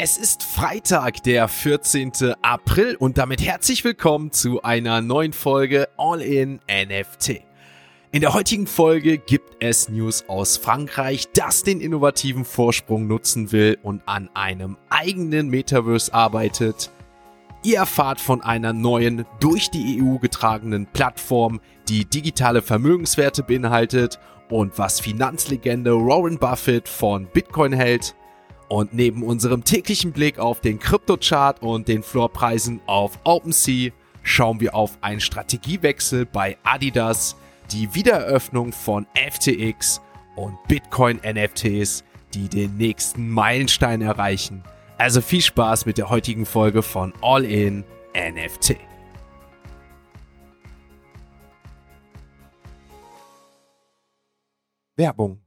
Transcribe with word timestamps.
Es 0.00 0.16
ist 0.16 0.44
Freitag, 0.44 1.24
der 1.24 1.48
14. 1.48 2.12
April 2.40 2.94
und 3.00 3.18
damit 3.18 3.42
herzlich 3.42 3.82
willkommen 3.82 4.30
zu 4.30 4.62
einer 4.62 5.00
neuen 5.00 5.32
Folge 5.32 5.88
All 5.96 6.22
in 6.22 6.60
NFT. 6.70 7.42
In 8.12 8.20
der 8.20 8.32
heutigen 8.32 8.68
Folge 8.68 9.18
gibt 9.18 9.56
es 9.58 9.88
News 9.88 10.24
aus 10.28 10.56
Frankreich, 10.56 11.32
das 11.32 11.64
den 11.64 11.80
innovativen 11.80 12.44
Vorsprung 12.44 13.08
nutzen 13.08 13.50
will 13.50 13.76
und 13.82 14.00
an 14.06 14.30
einem 14.34 14.76
eigenen 14.88 15.48
Metaverse 15.48 16.14
arbeitet. 16.14 16.92
Ihr 17.64 17.78
erfahrt 17.78 18.20
von 18.20 18.40
einer 18.40 18.72
neuen, 18.72 19.24
durch 19.40 19.68
die 19.68 20.00
EU 20.00 20.18
getragenen 20.18 20.86
Plattform, 20.86 21.60
die 21.88 22.04
digitale 22.04 22.62
Vermögenswerte 22.62 23.42
beinhaltet 23.42 24.20
und 24.48 24.78
was 24.78 25.00
Finanzlegende 25.00 25.96
Warren 25.96 26.38
Buffett 26.38 26.88
von 26.88 27.26
Bitcoin 27.26 27.72
hält. 27.72 28.14
Und 28.68 28.92
neben 28.92 29.22
unserem 29.22 29.64
täglichen 29.64 30.12
Blick 30.12 30.38
auf 30.38 30.60
den 30.60 30.78
Kryptochart 30.78 31.62
und 31.62 31.88
den 31.88 32.02
Floorpreisen 32.02 32.80
auf 32.86 33.18
OpenSea 33.24 33.92
schauen 34.22 34.60
wir 34.60 34.74
auf 34.74 34.98
einen 35.00 35.20
Strategiewechsel 35.20 36.26
bei 36.26 36.58
Adidas, 36.64 37.36
die 37.72 37.94
Wiedereröffnung 37.94 38.72
von 38.72 39.06
FTX 39.14 40.02
und 40.36 40.56
Bitcoin 40.68 41.18
NFTs, 41.24 42.04
die 42.34 42.48
den 42.48 42.76
nächsten 42.76 43.30
Meilenstein 43.30 44.02
erreichen. 44.02 44.62
Also 44.98 45.22
viel 45.22 45.40
Spaß 45.42 45.86
mit 45.86 45.96
der 45.96 46.10
heutigen 46.10 46.44
Folge 46.44 46.82
von 46.82 47.14
All 47.22 47.44
in 47.44 47.84
NFT. 48.14 48.76
Werbung 54.96 55.40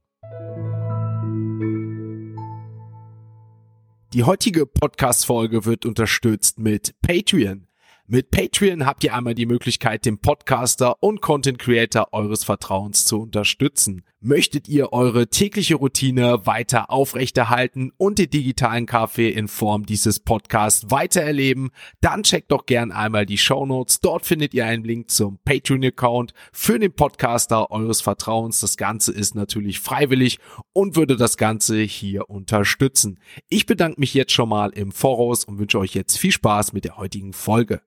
Die 4.14 4.24
heutige 4.24 4.66
Podcast-Folge 4.66 5.64
wird 5.64 5.86
unterstützt 5.86 6.58
mit 6.58 6.94
Patreon. 7.00 7.66
Mit 8.06 8.30
Patreon 8.30 8.84
habt 8.84 9.04
ihr 9.04 9.14
einmal 9.14 9.34
die 9.34 9.46
Möglichkeit, 9.46 10.04
den 10.04 10.18
Podcaster 10.18 11.02
und 11.02 11.22
Content 11.22 11.58
Creator 11.58 12.12
eures 12.12 12.44
Vertrauens 12.44 13.06
zu 13.06 13.22
unterstützen. 13.22 14.04
Möchtet 14.24 14.68
ihr 14.68 14.92
eure 14.92 15.26
tägliche 15.26 15.74
Routine 15.74 16.46
weiter 16.46 16.92
aufrechterhalten 16.92 17.90
und 17.96 18.20
den 18.20 18.30
digitalen 18.30 18.86
Kaffee 18.86 19.30
in 19.30 19.48
Form 19.48 19.84
dieses 19.84 20.20
Podcasts 20.20 20.92
weiter 20.92 21.22
erleben, 21.22 21.70
dann 22.00 22.22
checkt 22.22 22.52
doch 22.52 22.66
gern 22.66 22.92
einmal 22.92 23.26
die 23.26 23.36
Show 23.36 23.66
Notes. 23.66 23.98
Dort 23.98 24.24
findet 24.24 24.54
ihr 24.54 24.64
einen 24.64 24.84
Link 24.84 25.10
zum 25.10 25.40
Patreon-Account 25.44 26.34
für 26.52 26.78
den 26.78 26.92
Podcaster 26.92 27.72
eures 27.72 28.00
Vertrauens. 28.00 28.60
Das 28.60 28.76
Ganze 28.76 29.10
ist 29.10 29.34
natürlich 29.34 29.80
freiwillig 29.80 30.38
und 30.72 30.94
würde 30.94 31.16
das 31.16 31.36
Ganze 31.36 31.80
hier 31.80 32.30
unterstützen. 32.30 33.18
Ich 33.48 33.66
bedanke 33.66 33.98
mich 33.98 34.14
jetzt 34.14 34.30
schon 34.30 34.50
mal 34.50 34.70
im 34.70 34.92
Voraus 34.92 35.44
und 35.44 35.58
wünsche 35.58 35.80
euch 35.80 35.94
jetzt 35.94 36.16
viel 36.16 36.30
Spaß 36.30 36.72
mit 36.74 36.84
der 36.84 36.96
heutigen 36.96 37.32
Folge. 37.32 37.82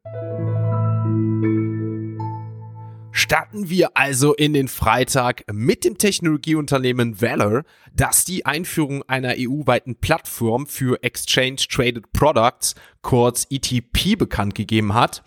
Starten 3.17 3.69
wir 3.69 3.95
also 3.95 4.33
in 4.33 4.51
den 4.51 4.67
Freitag 4.67 5.45
mit 5.49 5.85
dem 5.85 5.97
Technologieunternehmen 5.97 7.21
Valor, 7.21 7.63
das 7.93 8.25
die 8.25 8.45
Einführung 8.45 9.03
einer 9.03 9.35
EU-weiten 9.37 9.95
Plattform 9.95 10.67
für 10.67 11.01
Exchange 11.01 11.55
Traded 11.69 12.11
Products, 12.11 12.75
kurz 13.01 13.47
ETP, 13.49 14.17
bekannt 14.17 14.53
gegeben 14.53 14.93
hat. 14.93 15.23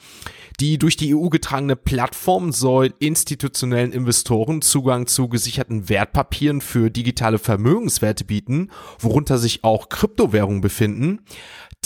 Die 0.61 0.77
durch 0.77 0.99
die 0.99 1.15
EU 1.15 1.31
getragene 1.31 1.77
Plattform 1.77 2.53
soll 2.53 2.93
institutionellen 2.99 3.93
Investoren 3.93 4.61
Zugang 4.61 5.07
zu 5.07 5.29
gesicherten 5.29 5.89
Wertpapieren 5.89 6.61
für 6.61 6.91
digitale 6.91 7.39
Vermögenswerte 7.39 8.25
bieten, 8.25 8.71
worunter 8.99 9.39
sich 9.39 9.65
auch 9.65 9.89
Kryptowährungen 9.89 10.61
befinden. 10.61 11.21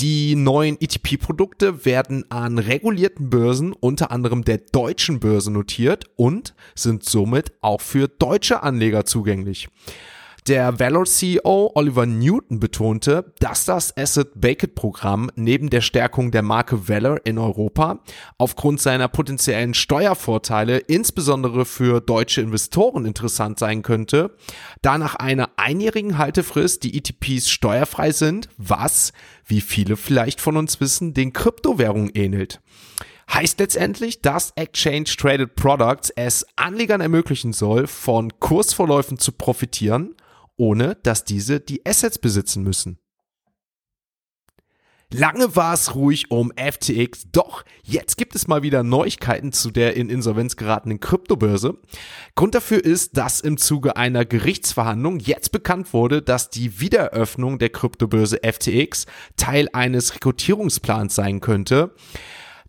Die 0.02 0.34
neuen 0.34 0.80
ETP-Produkte 0.80 1.84
werden 1.84 2.28
an 2.28 2.58
regulierten 2.58 3.30
Börsen, 3.30 3.72
unter 3.72 4.10
anderem 4.10 4.42
der 4.42 4.58
deutschen 4.58 5.20
Börse 5.20 5.52
notiert 5.52 6.06
und 6.16 6.56
sind 6.74 7.04
somit 7.04 7.52
auch 7.60 7.80
für 7.80 8.08
deutsche 8.08 8.64
Anleger 8.64 9.04
zugänglich. 9.04 9.68
Der 10.48 10.80
Valor 10.80 11.04
CEO 11.04 11.70
Oliver 11.76 12.04
Newton 12.04 12.58
betonte, 12.58 13.32
dass 13.38 13.64
das 13.64 13.96
Asset 13.96 14.40
Baked 14.40 14.74
Programm 14.74 15.30
neben 15.36 15.70
der 15.70 15.82
Stärkung 15.82 16.32
der 16.32 16.42
Marke 16.42 16.88
Valor 16.88 17.20
in 17.22 17.38
Europa 17.38 18.00
aufgrund 18.38 18.80
seiner 18.80 19.06
potenziellen 19.06 19.72
Steuervorteile 19.72 20.78
insbesondere 20.78 21.64
für 21.64 22.00
deutsche 22.00 22.40
Investoren 22.40 23.04
interessant 23.04 23.60
sein 23.60 23.82
könnte, 23.82 24.34
da 24.82 24.98
nach 24.98 25.14
einer 25.14 25.50
einjährigen 25.58 26.18
Haltefrist 26.18 26.82
die 26.82 26.98
ETPs 26.98 27.48
steuerfrei 27.48 28.10
sind, 28.10 28.48
was, 28.56 29.12
wie 29.46 29.60
viele 29.60 29.96
vielleicht 29.96 30.40
von 30.40 30.56
uns 30.56 30.80
wissen, 30.80 31.14
den 31.14 31.32
Kryptowährungen 31.32 32.10
ähnelt. 32.14 32.60
Heißt 33.32 33.60
letztendlich, 33.60 34.22
dass 34.22 34.50
Exchange 34.56 35.04
Traded 35.04 35.54
Products 35.54 36.10
es 36.10 36.44
Anlegern 36.56 37.00
ermöglichen 37.00 37.52
soll, 37.52 37.86
von 37.86 38.40
Kursverläufen 38.40 39.20
zu 39.20 39.30
profitieren 39.30 40.16
ohne 40.62 40.96
dass 41.02 41.24
diese 41.24 41.58
die 41.58 41.84
Assets 41.84 42.18
besitzen 42.18 42.62
müssen. 42.62 43.00
Lange 45.10 45.56
war 45.56 45.74
es 45.74 45.96
ruhig 45.96 46.30
um 46.30 46.52
FTX, 46.56 47.26
doch 47.32 47.64
jetzt 47.82 48.16
gibt 48.16 48.36
es 48.36 48.46
mal 48.46 48.62
wieder 48.62 48.84
Neuigkeiten 48.84 49.52
zu 49.52 49.72
der 49.72 49.94
in 49.96 50.08
Insolvenz 50.08 50.56
geratenen 50.56 51.00
Kryptobörse. 51.00 51.78
Grund 52.36 52.54
dafür 52.54 52.82
ist, 52.82 53.18
dass 53.18 53.40
im 53.40 53.58
Zuge 53.58 53.96
einer 53.96 54.24
Gerichtsverhandlung 54.24 55.18
jetzt 55.18 55.50
bekannt 55.50 55.92
wurde, 55.92 56.22
dass 56.22 56.48
die 56.48 56.80
Wiedereröffnung 56.80 57.58
der 57.58 57.70
Kryptobörse 57.70 58.38
FTX 58.42 59.06
Teil 59.36 59.68
eines 59.72 60.14
Rekrutierungsplans 60.14 61.14
sein 61.14 61.40
könnte. 61.40 61.92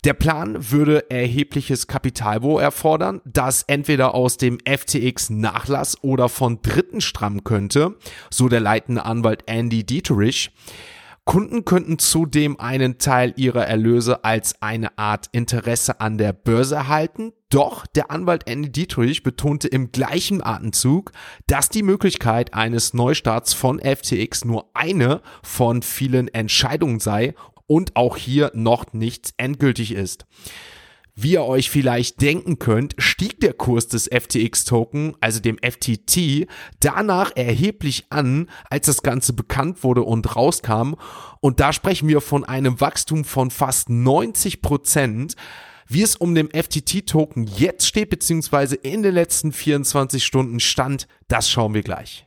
Der 0.04 0.12
Plan 0.12 0.70
würde 0.70 1.10
erhebliches 1.10 1.86
Kapitalwo 1.86 2.58
erfordern, 2.58 3.22
das 3.24 3.62
entweder 3.62 4.14
aus 4.14 4.36
dem 4.36 4.58
FTX 4.58 5.30
Nachlass 5.30 5.96
oder 6.02 6.28
von 6.28 6.60
Dritten 6.60 7.00
stammen 7.00 7.42
könnte, 7.42 7.96
so 8.30 8.50
der 8.50 8.60
leitende 8.60 9.06
Anwalt 9.06 9.44
Andy 9.46 9.84
Dieterich. 9.84 10.52
Kunden 11.24 11.64
könnten 11.64 11.98
zudem 11.98 12.60
einen 12.60 12.98
Teil 12.98 13.32
ihrer 13.36 13.66
Erlöse 13.66 14.24
als 14.24 14.60
eine 14.60 14.98
Art 14.98 15.30
Interesse 15.32 15.98
an 16.02 16.18
der 16.18 16.34
Börse 16.34 16.74
erhalten. 16.74 17.32
Doch 17.48 17.86
der 17.86 18.10
Anwalt 18.10 18.46
Andy 18.46 18.70
Dietrich 18.70 19.22
betonte 19.22 19.68
im 19.68 19.90
gleichen 19.90 20.44
Atemzug, 20.44 21.12
dass 21.46 21.70
die 21.70 21.82
Möglichkeit 21.82 22.52
eines 22.52 22.92
Neustarts 22.92 23.54
von 23.54 23.80
FTX 23.80 24.44
nur 24.44 24.68
eine 24.74 25.22
von 25.42 25.80
vielen 25.80 26.28
Entscheidungen 26.28 27.00
sei 27.00 27.32
und 27.66 27.96
auch 27.96 28.16
hier 28.16 28.50
noch 28.54 28.92
nichts 28.92 29.34
endgültig 29.36 29.92
ist. 29.92 30.26
Wie 31.16 31.32
ihr 31.32 31.44
euch 31.44 31.70
vielleicht 31.70 32.20
denken 32.22 32.58
könnt, 32.58 32.96
stieg 32.98 33.38
der 33.38 33.52
Kurs 33.52 33.86
des 33.86 34.08
FTX-Token, 34.08 35.16
also 35.20 35.38
dem 35.38 35.58
FTT, 35.58 36.48
danach 36.80 37.30
erheblich 37.36 38.06
an, 38.10 38.50
als 38.68 38.86
das 38.86 39.02
Ganze 39.02 39.32
bekannt 39.32 39.84
wurde 39.84 40.02
und 40.02 40.34
rauskam. 40.34 40.94
Und 41.40 41.60
da 41.60 41.72
sprechen 41.72 42.08
wir 42.08 42.20
von 42.20 42.44
einem 42.44 42.80
Wachstum 42.80 43.24
von 43.24 43.52
fast 43.52 43.90
90 43.90 44.60
Prozent. 44.60 45.36
Wie 45.86 46.02
es 46.02 46.16
um 46.16 46.34
den 46.34 46.48
FTT-Token 46.50 47.46
jetzt 47.46 47.86
steht, 47.86 48.10
beziehungsweise 48.10 48.74
in 48.74 49.04
den 49.04 49.14
letzten 49.14 49.52
24 49.52 50.24
Stunden 50.24 50.58
stand, 50.58 51.06
das 51.28 51.48
schauen 51.48 51.74
wir 51.74 51.82
gleich. 51.82 52.26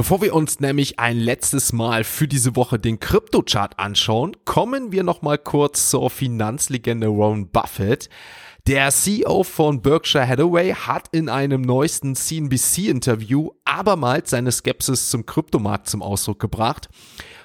Bevor 0.00 0.22
wir 0.22 0.34
uns 0.34 0.60
nämlich 0.60 0.98
ein 0.98 1.18
letztes 1.18 1.74
Mal 1.74 2.04
für 2.04 2.26
diese 2.26 2.56
Woche 2.56 2.78
den 2.78 3.00
Kryptochart 3.00 3.78
anschauen, 3.78 4.34
kommen 4.46 4.92
wir 4.92 5.02
noch 5.02 5.20
mal 5.20 5.36
kurz 5.36 5.90
zur 5.90 6.08
Finanzlegende 6.08 7.08
Warren 7.08 7.50
Buffett. 7.50 8.08
Der 8.66 8.90
CEO 8.92 9.42
von 9.42 9.82
Berkshire 9.82 10.26
Hathaway 10.26 10.72
hat 10.72 11.08
in 11.12 11.28
einem 11.28 11.60
neuesten 11.60 12.16
CNBC-Interview 12.16 13.50
abermals 13.66 14.30
seine 14.30 14.52
Skepsis 14.52 15.10
zum 15.10 15.26
Kryptomarkt 15.26 15.86
zum 15.86 16.00
Ausdruck 16.00 16.38
gebracht. 16.40 16.88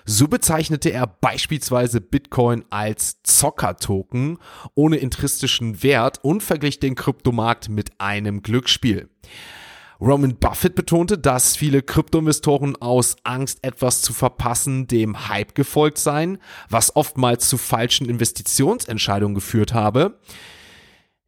So 0.06 0.30
bezeichnete 0.30 0.94
er 0.94 1.08
beispielsweise 1.08 2.00
Bitcoin 2.00 2.64
als 2.70 3.22
Zocker-Token 3.24 4.38
ohne 4.76 4.96
intristischen 4.96 5.84
Wert 5.84 6.24
und 6.24 6.42
verglich 6.42 6.80
den 6.80 6.96
Kryptomarkt 6.96 7.68
mit 7.68 8.00
einem 8.00 8.44
Glücksspiel. 8.44 9.10
Roman 10.02 10.36
Buffett 10.36 10.76
betonte, 10.76 11.18
dass 11.18 11.56
viele 11.56 11.82
Kryptoinvestoren 11.82 12.76
aus 12.78 13.16
Angst, 13.24 13.60
etwas 13.62 14.02
zu 14.02 14.14
verpassen, 14.14 14.88
dem 14.88 15.30
Hype 15.30 15.56
gefolgt 15.56 15.98
seien, 15.98 16.38
was 16.70 16.96
oftmals 16.96 17.48
zu 17.48 17.58
falschen 17.58 18.10
Investitionsentscheidungen 18.10 19.36
geführt 19.36 19.74
habe. 19.74 20.20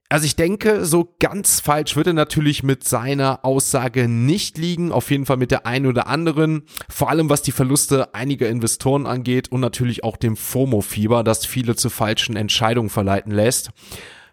Also 0.10 0.26
ich 0.26 0.38
denke, 0.38 0.86
so 0.86 1.16
ganz 1.20 1.60
falsch 1.60 1.98
wird 1.98 2.08
er 2.08 2.14
natürlich 2.14 2.64
mit 2.64 2.86
seiner 2.86 3.44
Aussage 3.44 4.08
nicht 4.08 4.58
liegen, 4.58 4.94
auf 4.94 5.12
jeden 5.12 5.26
Fall 5.26 5.36
mit 5.36 5.52
der 5.52 5.66
einen 5.66 5.86
oder 5.86 6.08
anderen, 6.08 6.64
vor 6.88 7.10
allem 7.10 7.30
was 7.30 7.42
die 7.42 7.52
Verluste 7.52 8.16
einiger 8.16 8.48
Investoren 8.48 9.06
angeht 9.06 9.52
und 9.52 9.60
natürlich 9.60 10.06
auch 10.06 10.16
dem 10.16 10.38
FOMO-Fieber, 10.38 11.26
das 11.26 11.46
viele 11.46 11.76
zu 11.76 11.90
falschen 11.90 12.38
Entscheidungen 12.38 12.90
verleiten 12.90 13.34
lässt. 13.34 13.72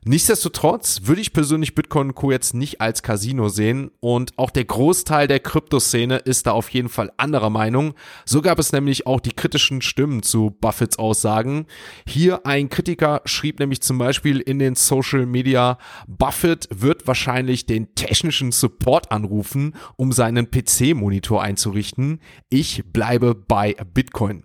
Nichtsdestotrotz 0.06 1.00
würde 1.04 1.22
ich 1.22 1.32
persönlich 1.32 1.74
Bitcoin 1.74 2.14
Co. 2.14 2.30
jetzt 2.30 2.52
nicht 2.52 2.82
als 2.82 3.02
Casino 3.02 3.48
sehen 3.48 3.90
und 4.00 4.36
auch 4.36 4.50
der 4.50 4.66
Großteil 4.66 5.28
der 5.28 5.40
Kryptoszene 5.40 6.16
ist 6.18 6.46
da 6.46 6.50
auf 6.50 6.68
jeden 6.68 6.90
Fall 6.90 7.10
anderer 7.16 7.48
Meinung. 7.48 7.94
So 8.26 8.42
gab 8.42 8.58
es 8.58 8.72
nämlich 8.72 9.06
auch 9.06 9.18
die 9.18 9.32
kritischen 9.32 9.80
Stimmen 9.80 10.22
zu 10.22 10.50
Buffetts 10.60 10.98
Aussagen. 10.98 11.64
Hier 12.06 12.44
ein 12.44 12.68
Kritiker 12.68 13.22
schrieb 13.24 13.58
nämlich 13.60 13.80
zum 13.80 13.96
Beispiel 13.96 14.40
in 14.40 14.58
den 14.58 14.74
Social 14.74 15.24
Media, 15.24 15.78
Buffett 16.06 16.68
wird 16.70 17.06
wahrscheinlich 17.06 17.64
den 17.64 17.94
technischen 17.94 18.52
Support 18.52 19.10
anrufen, 19.10 19.74
um 19.96 20.12
seinen 20.12 20.50
PC-Monitor 20.50 21.42
einzurichten. 21.42 22.20
Ich 22.50 22.84
bleibe 22.92 23.34
bei 23.34 23.74
Bitcoin. 23.94 24.44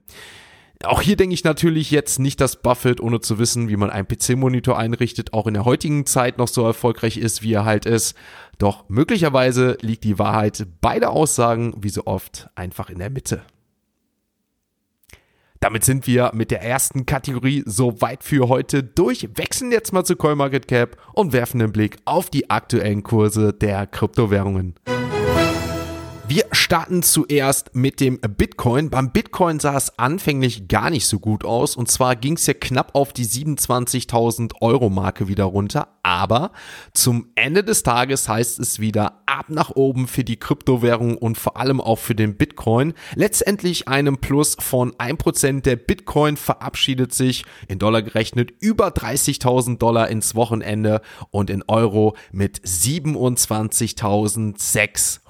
Auch 0.85 1.01
hier 1.01 1.17
denke 1.17 1.33
ich 1.33 1.43
natürlich 1.43 1.91
jetzt 1.91 2.19
nicht, 2.19 2.39
dass 2.39 2.55
Buffett, 2.55 3.01
ohne 3.01 3.19
zu 3.19 3.37
wissen, 3.37 3.67
wie 3.67 3.75
man 3.75 3.89
einen 3.89 4.07
PC-Monitor 4.07 4.77
einrichtet, 4.77 5.33
auch 5.33 5.45
in 5.45 5.53
der 5.53 5.65
heutigen 5.65 6.05
Zeit 6.05 6.37
noch 6.37 6.47
so 6.47 6.65
erfolgreich 6.65 7.17
ist, 7.17 7.43
wie 7.43 7.51
er 7.51 7.65
halt 7.65 7.85
ist. 7.85 8.15
Doch 8.59 8.87
möglicherweise 8.87 9.77
liegt 9.81 10.05
die 10.05 10.19
Wahrheit 10.19 10.65
beider 10.79 11.09
Aussagen, 11.09 11.73
wie 11.81 11.89
so 11.89 12.05
oft, 12.05 12.49
einfach 12.55 12.89
in 12.89 12.99
der 12.99 13.09
Mitte. 13.09 13.41
Damit 15.59 15.83
sind 15.83 16.07
wir 16.07 16.31
mit 16.33 16.51
der 16.51 16.61
ersten 16.61 17.05
Kategorie 17.05 17.63
soweit 17.65 18.23
für 18.23 18.47
heute 18.47 18.81
durch, 18.81 19.27
wechseln 19.35 19.73
jetzt 19.73 19.91
mal 19.91 20.05
zu 20.05 20.15
CoinMarketCap 20.15 20.95
und 21.11 21.33
werfen 21.33 21.59
den 21.59 21.73
Blick 21.73 21.97
auf 22.05 22.29
die 22.29 22.49
aktuellen 22.49 23.03
Kurse 23.03 23.51
der 23.51 23.85
Kryptowährungen. 23.85 24.75
Wir 26.29 26.45
starten 26.51 27.01
zuerst 27.01 27.73
mit 27.73 27.99
dem 27.99 28.19
Bitcoin. 28.19 28.91
Beim 28.91 29.11
Bitcoin 29.11 29.59
sah 29.59 29.75
es 29.75 29.97
anfänglich 29.97 30.67
gar 30.67 30.91
nicht 30.91 31.07
so 31.07 31.17
gut 31.17 31.43
aus. 31.43 31.75
Und 31.75 31.89
zwar 31.89 32.15
ging 32.15 32.33
es 32.33 32.45
ja 32.45 32.53
knapp 32.53 32.93
auf 32.93 33.13
die 33.13 33.25
27.000 33.25 34.51
Euro 34.61 34.91
Marke 34.91 35.27
wieder 35.27 35.45
runter. 35.45 35.87
Aber 36.03 36.51
zum 36.93 37.29
Ende 37.33 37.63
des 37.63 37.81
Tages 37.81 38.29
heißt 38.29 38.59
es 38.59 38.79
wieder 38.79 39.23
ab 39.25 39.47
nach 39.49 39.71
oben 39.71 40.07
für 40.07 40.23
die 40.23 40.37
Kryptowährung 40.37 41.17
und 41.17 41.39
vor 41.39 41.57
allem 41.57 41.81
auch 41.81 41.97
für 41.97 42.13
den 42.13 42.37
Bitcoin. 42.37 42.93
Letztendlich 43.15 43.87
einem 43.87 44.19
Plus 44.19 44.55
von 44.59 44.93
1%. 44.93 45.61
Der 45.61 45.77
Bitcoin 45.77 46.37
verabschiedet 46.37 47.11
sich 47.11 47.43
in 47.67 47.79
Dollar 47.79 48.03
gerechnet 48.03 48.51
über 48.59 48.89
30.000 48.89 49.79
Dollar 49.79 50.09
ins 50.09 50.35
Wochenende 50.35 51.01
und 51.31 51.49
in 51.49 51.63
Euro 51.67 52.15
mit 52.31 52.61
27.600 52.61 55.21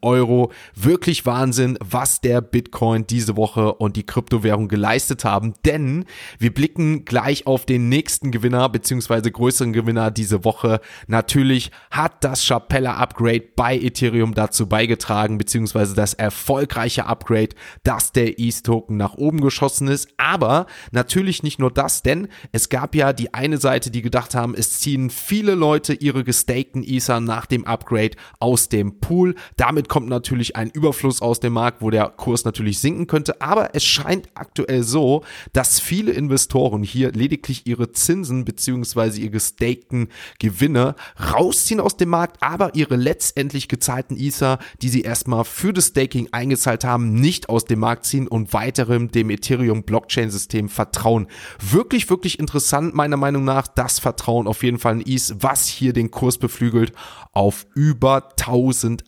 Euro. 0.00 0.24
Euro. 0.24 0.52
Wirklich 0.74 1.26
Wahnsinn, 1.26 1.78
was 1.80 2.20
der 2.20 2.40
Bitcoin 2.40 3.06
diese 3.06 3.36
Woche 3.36 3.74
und 3.74 3.96
die 3.96 4.06
Kryptowährung 4.06 4.68
geleistet 4.68 5.24
haben. 5.24 5.54
Denn 5.64 6.04
wir 6.38 6.52
blicken 6.52 7.04
gleich 7.04 7.46
auf 7.46 7.66
den 7.66 7.88
nächsten 7.88 8.30
Gewinner 8.30 8.68
beziehungsweise 8.68 9.30
größeren 9.30 9.72
Gewinner 9.72 10.10
diese 10.10 10.44
Woche. 10.44 10.80
Natürlich 11.06 11.70
hat 11.90 12.24
das 12.24 12.46
Chapella 12.46 12.94
Upgrade 12.96 13.44
bei 13.56 13.76
Ethereum 13.76 14.34
dazu 14.34 14.68
beigetragen, 14.68 15.38
beziehungsweise 15.38 15.94
das 15.94 16.14
erfolgreiche 16.14 17.06
Upgrade, 17.06 17.50
dass 17.82 18.12
der 18.12 18.38
ETH-Token 18.38 18.96
nach 18.96 19.14
oben 19.14 19.40
geschossen 19.40 19.88
ist. 19.88 20.08
Aber 20.16 20.66
natürlich 20.90 21.42
nicht 21.42 21.58
nur 21.58 21.70
das, 21.70 22.02
denn 22.02 22.28
es 22.52 22.68
gab 22.68 22.94
ja 22.94 23.12
die 23.12 23.34
eine 23.34 23.58
Seite, 23.58 23.90
die 23.90 24.02
gedacht 24.02 24.34
haben, 24.34 24.54
es 24.54 24.80
ziehen 24.80 25.10
viele 25.10 25.54
Leute 25.54 25.94
ihre 25.94 26.24
gestakten 26.24 26.82
Ether 26.82 27.20
nach 27.20 27.46
dem 27.46 27.66
Upgrade 27.66 28.16
aus 28.38 28.68
dem 28.68 29.00
Pool. 29.00 29.23
Damit 29.56 29.88
kommt 29.88 30.08
natürlich 30.08 30.56
ein 30.56 30.70
Überfluss 30.70 31.22
aus 31.22 31.40
dem 31.40 31.54
Markt, 31.54 31.80
wo 31.82 31.90
der 31.90 32.08
Kurs 32.08 32.44
natürlich 32.44 32.78
sinken 32.78 33.06
könnte. 33.06 33.40
Aber 33.40 33.74
es 33.74 33.84
scheint 33.84 34.28
aktuell 34.34 34.82
so, 34.82 35.24
dass 35.52 35.80
viele 35.80 36.12
Investoren 36.12 36.82
hier 36.82 37.12
lediglich 37.12 37.66
ihre 37.66 37.92
Zinsen 37.92 38.44
beziehungsweise 38.44 39.20
ihre 39.20 39.30
gestakten 39.30 40.08
Gewinne 40.38 40.94
rausziehen 41.32 41.80
aus 41.80 41.96
dem 41.96 42.10
Markt, 42.10 42.42
aber 42.42 42.74
ihre 42.74 42.96
letztendlich 42.96 43.68
gezahlten 43.68 44.16
Ether, 44.16 44.58
die 44.82 44.88
sie 44.88 45.02
erstmal 45.02 45.44
für 45.44 45.72
das 45.72 45.88
Staking 45.88 46.28
eingezahlt 46.32 46.84
haben, 46.84 47.14
nicht 47.14 47.48
aus 47.48 47.64
dem 47.64 47.80
Markt 47.80 48.06
ziehen 48.06 48.28
und 48.28 48.52
weiterem 48.52 49.10
dem 49.10 49.30
Ethereum 49.30 49.82
Blockchain 49.82 50.30
System 50.30 50.68
vertrauen. 50.68 51.26
Wirklich, 51.60 52.08
wirklich 52.10 52.38
interessant 52.38 52.94
meiner 52.94 53.16
Meinung 53.16 53.44
nach 53.44 53.66
das 53.66 53.98
Vertrauen 53.98 54.46
auf 54.46 54.62
jeden 54.62 54.78
Fall 54.78 55.00
in 55.00 55.06
ETH, 55.06 55.34
was 55.40 55.66
hier 55.66 55.92
den 55.92 56.10
Kurs 56.10 56.38
beflügelt 56.38 56.92
auf 57.32 57.66
über 57.74 58.28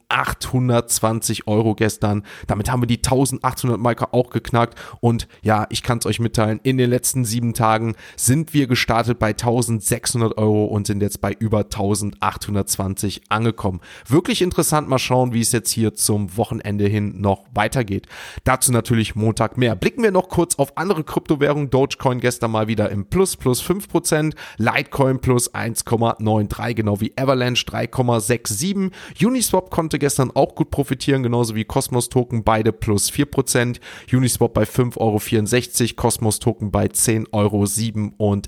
1820 0.09 1.47
Euro 1.47 1.75
gestern. 1.75 2.23
Damit 2.47 2.71
haben 2.71 2.83
wir 2.83 2.87
die 2.87 2.99
1800 2.99 3.79
Marke 3.79 4.13
auch 4.13 4.31
geknackt 4.31 4.79
und 5.01 5.29
ja, 5.43 5.67
ich 5.71 5.83
kann 5.83 5.99
es 5.99 6.07
euch 6.07 6.21
mitteilen, 6.21 6.61
in 6.63 6.79
den 6.79 6.91
letzten 6.91 7.25
sieben 7.25 7.55
Tagen 7.55 7.95
sind 8.17 8.55
wir 8.55 8.67
gestartet 8.67 9.19
bei 9.19 9.29
1600 9.29 10.39
Euro 10.39 10.67
und 10.67 10.87
sind 10.87 11.03
jetzt 11.03 11.21
bei 11.21 11.33
über 11.33 11.59
1820 11.59 13.23
angekommen. 13.29 13.81
Wirklich 14.07 14.43
interessant, 14.43 14.89
mal 14.89 14.99
schauen, 14.99 15.33
wie 15.33 15.41
es 15.41 15.53
jetzt 15.53 15.71
hier 15.71 15.95
zum 15.95 16.37
Wochenende 16.37 16.87
hin 16.87 17.21
noch 17.21 17.45
weitergeht. 17.53 18.07
Dazu 18.45 18.73
natürlich 18.73 19.15
Montag 19.17 19.57
mehr. 19.57 19.77
Blicken 19.77 20.03
wir 20.03 20.11
noch 20.13 20.29
kurz 20.29 20.57
auf 20.57 20.77
andere 20.77 21.05
Kryptowährungen. 21.05 21.71
Dogecoin 21.71 22.21
gestern 22.21 22.51
mal 22.51 22.69
wieder 22.69 22.91
im 22.91 23.07
Plus, 23.07 23.37
plus 23.37 23.63
5%, 23.63 24.35
Litecoin 24.59 25.21
plus 25.21 25.53
1,93, 25.55 26.75
genau 26.75 27.01
wie 27.01 27.13
Avalanche 27.17 27.65
3, 27.65 27.87
0,67. 27.87 28.93
Uniswap 29.25 29.71
konnte 29.71 29.96
gestern 29.99 30.31
auch 30.35 30.55
gut 30.55 30.71
profitieren, 30.71 31.23
genauso 31.23 31.55
wie 31.55 31.65
Cosmos 31.65 32.09
Token, 32.09 32.45
beide 32.45 32.73
plus 32.73 33.11
4%. 33.11 33.79
Uniswap 34.13 34.55
bei 34.55 34.65
5,64 34.65 35.83
Euro, 35.83 35.95
Cosmos 35.97 36.39
Token 36.39 36.71
bei 36.71 36.87
10,77 36.87 37.29
Euro. 37.33 38.47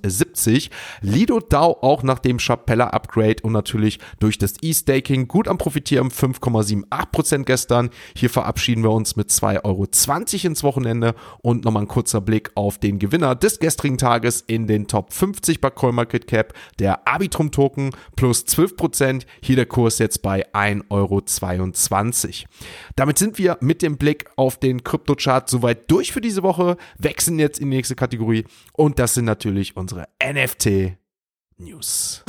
Lido 1.01 1.41
DAO 1.41 1.79
auch 1.83 2.03
nach 2.03 2.19
dem 2.19 2.39
Chapella 2.39 2.89
Upgrade 2.89 3.43
und 3.43 3.53
natürlich 3.53 3.99
durch 4.21 4.39
das 4.39 4.55
E-Staking 4.63 5.29
gut 5.29 5.49
am 5.49 5.59
Profitieren, 5.59 6.11
5,78% 6.11 7.45
gestern. 7.45 7.91
Hier 8.17 8.31
verabschieden 8.31 8.83
wir 8.83 8.91
uns 8.91 9.17
mit 9.17 9.31
2,20 9.31 9.65
Euro 9.65 9.89
ins 10.47 10.63
Wochenende 10.63 11.15
und 11.43 11.65
nochmal 11.65 11.85
ein 11.85 11.89
kurzer 11.89 12.21
Blick 12.21 12.51
auf 12.55 12.79
den 12.79 12.99
Gewinner 12.99 13.35
des 13.35 13.59
gestrigen 13.59 13.99
Tages 13.99 14.43
in 14.47 14.67
den 14.67 14.87
Top 14.87 15.13
50 15.13 15.61
bei 15.61 15.71
CoinMarketCap, 15.71 16.55
der 16.79 17.07
Arbitrum 17.07 17.51
Token 17.51 17.91
plus 18.17 18.45
12%. 18.45 19.25
Hier 19.43 19.57
der 19.57 19.67
Kurs 19.67 19.99
jetzt 19.99 20.23
bei 20.23 20.47
1,22 20.53 20.85
Euro. 20.91 21.23
Damit 22.97 23.19
sind 23.19 23.39
wir 23.39 23.59
mit 23.61 23.83
dem 23.83 23.97
Blick 23.97 24.31
auf 24.37 24.59
den 24.59 24.85
Kryptochart 24.85 25.49
soweit 25.49 25.91
durch 25.91 26.13
für 26.13 26.21
diese 26.21 26.43
Woche, 26.43 26.77
wechseln 26.99 27.39
jetzt 27.39 27.59
in 27.59 27.71
die 27.71 27.77
nächste 27.77 27.95
Kategorie 27.95 28.45
und 28.73 28.99
das 28.99 29.15
sind 29.15 29.25
natürlich 29.25 29.77
unsere 29.77 30.07
NFT 30.23 30.97
News 31.59 32.25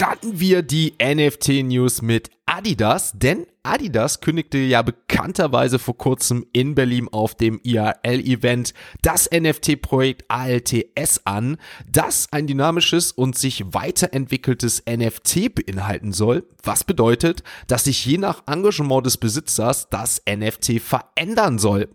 starten 0.00 0.40
wir 0.40 0.62
die 0.62 0.94
NFT-News 0.98 2.00
mit 2.00 2.30
Adidas, 2.46 3.12
denn 3.14 3.44
Adidas 3.62 4.22
kündigte 4.22 4.56
ja 4.56 4.80
bekannterweise 4.80 5.78
vor 5.78 5.94
kurzem 5.98 6.46
in 6.54 6.74
Berlin 6.74 7.06
auf 7.12 7.34
dem 7.34 7.60
IRL-Event 7.62 8.72
das 9.02 9.28
NFT-Projekt 9.30 10.24
ALTS 10.28 11.26
an, 11.26 11.58
das 11.86 12.32
ein 12.32 12.46
dynamisches 12.46 13.12
und 13.12 13.36
sich 13.36 13.62
weiterentwickeltes 13.74 14.84
NFT 14.88 15.54
beinhalten 15.54 16.14
soll, 16.14 16.46
was 16.62 16.82
bedeutet, 16.82 17.42
dass 17.66 17.84
sich 17.84 18.06
je 18.06 18.16
nach 18.16 18.44
Engagement 18.46 19.04
des 19.04 19.18
Besitzers 19.18 19.90
das 19.90 20.22
NFT 20.26 20.80
verändern 20.80 21.58
soll. 21.58 21.90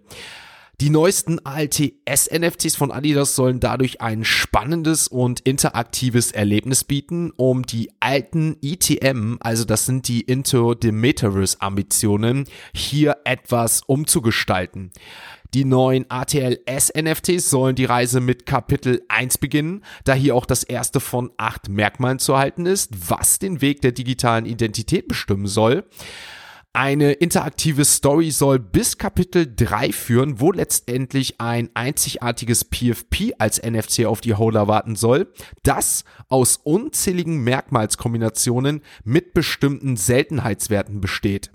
Die 0.81 0.89
neuesten 0.89 1.39
ALTS-NFTs 1.45 2.75
von 2.75 2.91
Adidas 2.91 3.33
sollen 3.33 3.61
dadurch 3.61 4.01
ein 4.01 4.25
spannendes 4.25 5.07
und 5.07 5.39
interaktives 5.39 6.33
Erlebnis 6.33 6.83
bieten, 6.83 7.31
um 7.37 7.63
die 7.63 7.91
alten 8.01 8.57
ETM, 8.61 9.37
also 9.39 9.63
das 9.63 9.85
sind 9.85 10.09
die 10.09 10.19
Into 10.19 10.75
the 10.79 10.91
Metaverse-Ambitionen, 10.91 12.43
hier 12.73 13.15
etwas 13.23 13.83
umzugestalten. 13.87 14.91
Die 15.53 15.63
neuen 15.63 16.07
ATLS-NFTs 16.09 17.49
sollen 17.49 17.75
die 17.75 17.85
Reise 17.85 18.19
mit 18.19 18.45
Kapitel 18.45 19.01
1 19.07 19.37
beginnen, 19.37 19.81
da 20.03 20.13
hier 20.13 20.35
auch 20.35 20.45
das 20.45 20.65
erste 20.65 20.99
von 20.99 21.31
acht 21.37 21.69
Merkmalen 21.69 22.19
zu 22.19 22.37
halten 22.37 22.65
ist, 22.65 23.09
was 23.09 23.39
den 23.39 23.61
Weg 23.61 23.79
der 23.79 23.93
digitalen 23.93 24.45
Identität 24.45 25.07
bestimmen 25.07 25.47
soll. 25.47 25.85
Eine 26.75 27.13
interaktive 27.13 27.85
Story 27.85 28.31
soll 28.31 28.59
bis 28.59 28.97
Kapitel 28.97 29.47
3 29.55 29.93
führen, 29.93 30.41
wo 30.41 30.51
letztendlich 30.51 31.39
ein 31.39 31.69
einzigartiges 31.73 32.65
PFP 32.65 33.31
als 33.39 33.63
NFC 33.63 34.03
auf 34.03 34.19
die 34.19 34.33
Holder 34.33 34.67
warten 34.67 34.97
soll, 34.97 35.31
das 35.63 36.03
aus 36.27 36.57
unzähligen 36.57 37.45
Merkmalskombinationen 37.45 38.81
mit 39.05 39.33
bestimmten 39.33 39.95
Seltenheitswerten 39.95 40.99
besteht 40.99 41.49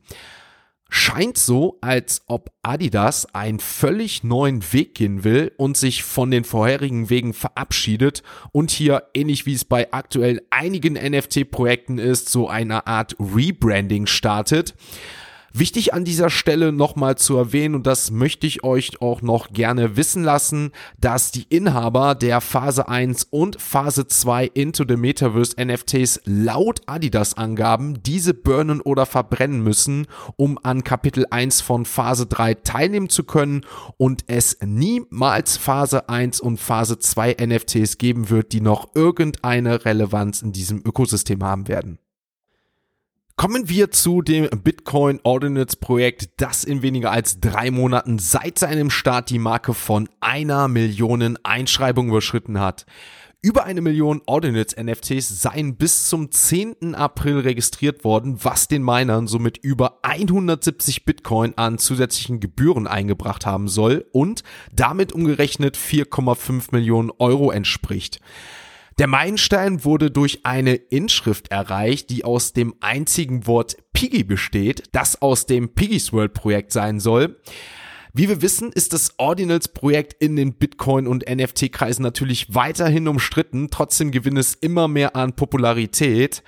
scheint 0.90 1.38
so, 1.38 1.78
als 1.80 2.22
ob 2.26 2.50
Adidas 2.62 3.32
einen 3.34 3.60
völlig 3.60 4.24
neuen 4.24 4.72
Weg 4.72 4.96
gehen 4.96 5.24
will 5.24 5.52
und 5.56 5.76
sich 5.76 6.02
von 6.02 6.30
den 6.30 6.44
vorherigen 6.44 7.08
Wegen 7.08 7.32
verabschiedet 7.32 8.22
und 8.52 8.70
hier, 8.70 9.04
ähnlich 9.14 9.46
wie 9.46 9.54
es 9.54 9.64
bei 9.64 9.92
aktuell 9.92 10.42
einigen 10.50 10.94
NFT-Projekten 10.94 11.98
ist, 11.98 12.28
so 12.28 12.48
eine 12.48 12.86
Art 12.86 13.16
Rebranding 13.18 14.06
startet. 14.06 14.74
Wichtig 15.52 15.92
an 15.94 16.04
dieser 16.04 16.30
Stelle 16.30 16.70
nochmal 16.70 17.18
zu 17.18 17.36
erwähnen, 17.36 17.74
und 17.74 17.86
das 17.86 18.12
möchte 18.12 18.46
ich 18.46 18.62
euch 18.62 19.02
auch 19.02 19.20
noch 19.20 19.52
gerne 19.52 19.96
wissen 19.96 20.22
lassen, 20.22 20.70
dass 21.00 21.32
die 21.32 21.44
Inhaber 21.48 22.14
der 22.14 22.40
Phase 22.40 22.88
1 22.88 23.24
und 23.30 23.60
Phase 23.60 24.06
2 24.06 24.46
Into 24.46 24.84
the 24.86 24.96
Metaverse 24.96 25.56
NFTs 25.60 26.20
laut 26.24 26.82
Adidas 26.86 27.36
Angaben 27.36 28.00
diese 28.04 28.32
burnen 28.32 28.80
oder 28.80 29.06
verbrennen 29.06 29.62
müssen, 29.62 30.06
um 30.36 30.56
an 30.62 30.84
Kapitel 30.84 31.26
1 31.28 31.62
von 31.62 31.84
Phase 31.84 32.26
3 32.26 32.54
teilnehmen 32.54 33.08
zu 33.08 33.24
können 33.24 33.62
und 33.96 34.24
es 34.28 34.58
niemals 34.64 35.56
Phase 35.56 36.08
1 36.08 36.40
und 36.40 36.58
Phase 36.58 37.00
2 37.00 37.36
NFTs 37.44 37.98
geben 37.98 38.30
wird, 38.30 38.52
die 38.52 38.60
noch 38.60 38.94
irgendeine 38.94 39.84
Relevanz 39.84 40.42
in 40.42 40.52
diesem 40.52 40.82
Ökosystem 40.84 41.42
haben 41.42 41.66
werden. 41.66 41.98
Kommen 43.40 43.70
wir 43.70 43.90
zu 43.90 44.20
dem 44.20 44.50
Bitcoin 44.50 45.18
Ordinance 45.22 45.74
Projekt, 45.74 46.28
das 46.36 46.62
in 46.62 46.82
weniger 46.82 47.10
als 47.10 47.40
drei 47.40 47.70
Monaten 47.70 48.18
seit 48.18 48.58
seinem 48.58 48.90
Start 48.90 49.30
die 49.30 49.38
Marke 49.38 49.72
von 49.72 50.10
einer 50.20 50.68
Million 50.68 51.38
Einschreibungen 51.42 52.10
überschritten 52.10 52.60
hat. 52.60 52.84
Über 53.40 53.64
eine 53.64 53.80
Million 53.80 54.20
Ordinance 54.26 54.76
NFTs 54.78 55.40
seien 55.40 55.76
bis 55.76 56.10
zum 56.10 56.30
10. 56.30 56.94
April 56.94 57.38
registriert 57.38 58.04
worden, 58.04 58.44
was 58.44 58.68
den 58.68 58.82
Minern 58.82 59.26
somit 59.26 59.56
über 59.56 60.00
170 60.02 61.06
Bitcoin 61.06 61.54
an 61.56 61.78
zusätzlichen 61.78 62.40
Gebühren 62.40 62.86
eingebracht 62.86 63.46
haben 63.46 63.68
soll 63.68 64.04
und 64.12 64.42
damit 64.70 65.14
umgerechnet 65.14 65.78
4,5 65.78 66.72
Millionen 66.72 67.10
Euro 67.18 67.50
entspricht. 67.50 68.20
Der 69.00 69.06
Meilenstein 69.06 69.82
wurde 69.82 70.10
durch 70.10 70.40
eine 70.44 70.74
Inschrift 70.74 71.50
erreicht, 71.50 72.10
die 72.10 72.22
aus 72.22 72.52
dem 72.52 72.74
einzigen 72.80 73.46
Wort 73.46 73.78
Piggy 73.94 74.24
besteht, 74.24 74.82
das 74.92 75.22
aus 75.22 75.46
dem 75.46 75.72
Piggy's 75.72 76.12
World 76.12 76.34
Projekt 76.34 76.70
sein 76.70 77.00
soll. 77.00 77.40
Wie 78.12 78.28
wir 78.28 78.42
wissen, 78.42 78.72
ist 78.72 78.92
das 78.92 79.14
Ordinals 79.16 79.68
Projekt 79.68 80.22
in 80.22 80.36
den 80.36 80.52
Bitcoin- 80.52 81.06
und 81.06 81.24
NFT-Kreisen 81.26 82.02
natürlich 82.02 82.54
weiterhin 82.54 83.08
umstritten, 83.08 83.70
trotzdem 83.70 84.10
gewinnt 84.10 84.36
es 84.36 84.52
immer 84.52 84.86
mehr 84.86 85.16
an 85.16 85.34
Popularität. 85.34 86.42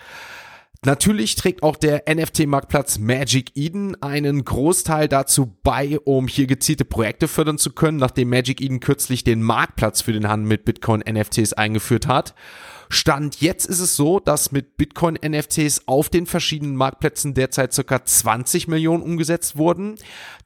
Natürlich 0.84 1.36
trägt 1.36 1.62
auch 1.62 1.76
der 1.76 2.12
NFT-Marktplatz 2.12 2.98
Magic 2.98 3.52
Eden 3.54 3.94
einen 4.02 4.44
Großteil 4.44 5.06
dazu 5.06 5.56
bei, 5.62 6.00
um 6.00 6.26
hier 6.26 6.48
gezielte 6.48 6.84
Projekte 6.84 7.28
fördern 7.28 7.56
zu 7.56 7.70
können, 7.70 7.98
nachdem 7.98 8.30
Magic 8.30 8.60
Eden 8.60 8.80
kürzlich 8.80 9.22
den 9.22 9.42
Marktplatz 9.42 10.00
für 10.00 10.12
den 10.12 10.28
Handel 10.28 10.48
mit 10.48 10.64
Bitcoin-NFTs 10.64 11.52
eingeführt 11.52 12.08
hat. 12.08 12.34
Stand 12.92 13.40
jetzt 13.40 13.64
ist 13.64 13.80
es 13.80 13.96
so, 13.96 14.20
dass 14.20 14.52
mit 14.52 14.76
Bitcoin-NFTs 14.76 15.82
auf 15.86 16.10
den 16.10 16.26
verschiedenen 16.26 16.76
Marktplätzen 16.76 17.32
derzeit 17.32 17.72
circa 17.72 18.04
20 18.04 18.68
Millionen 18.68 19.02
umgesetzt 19.02 19.56
wurden. 19.56 19.94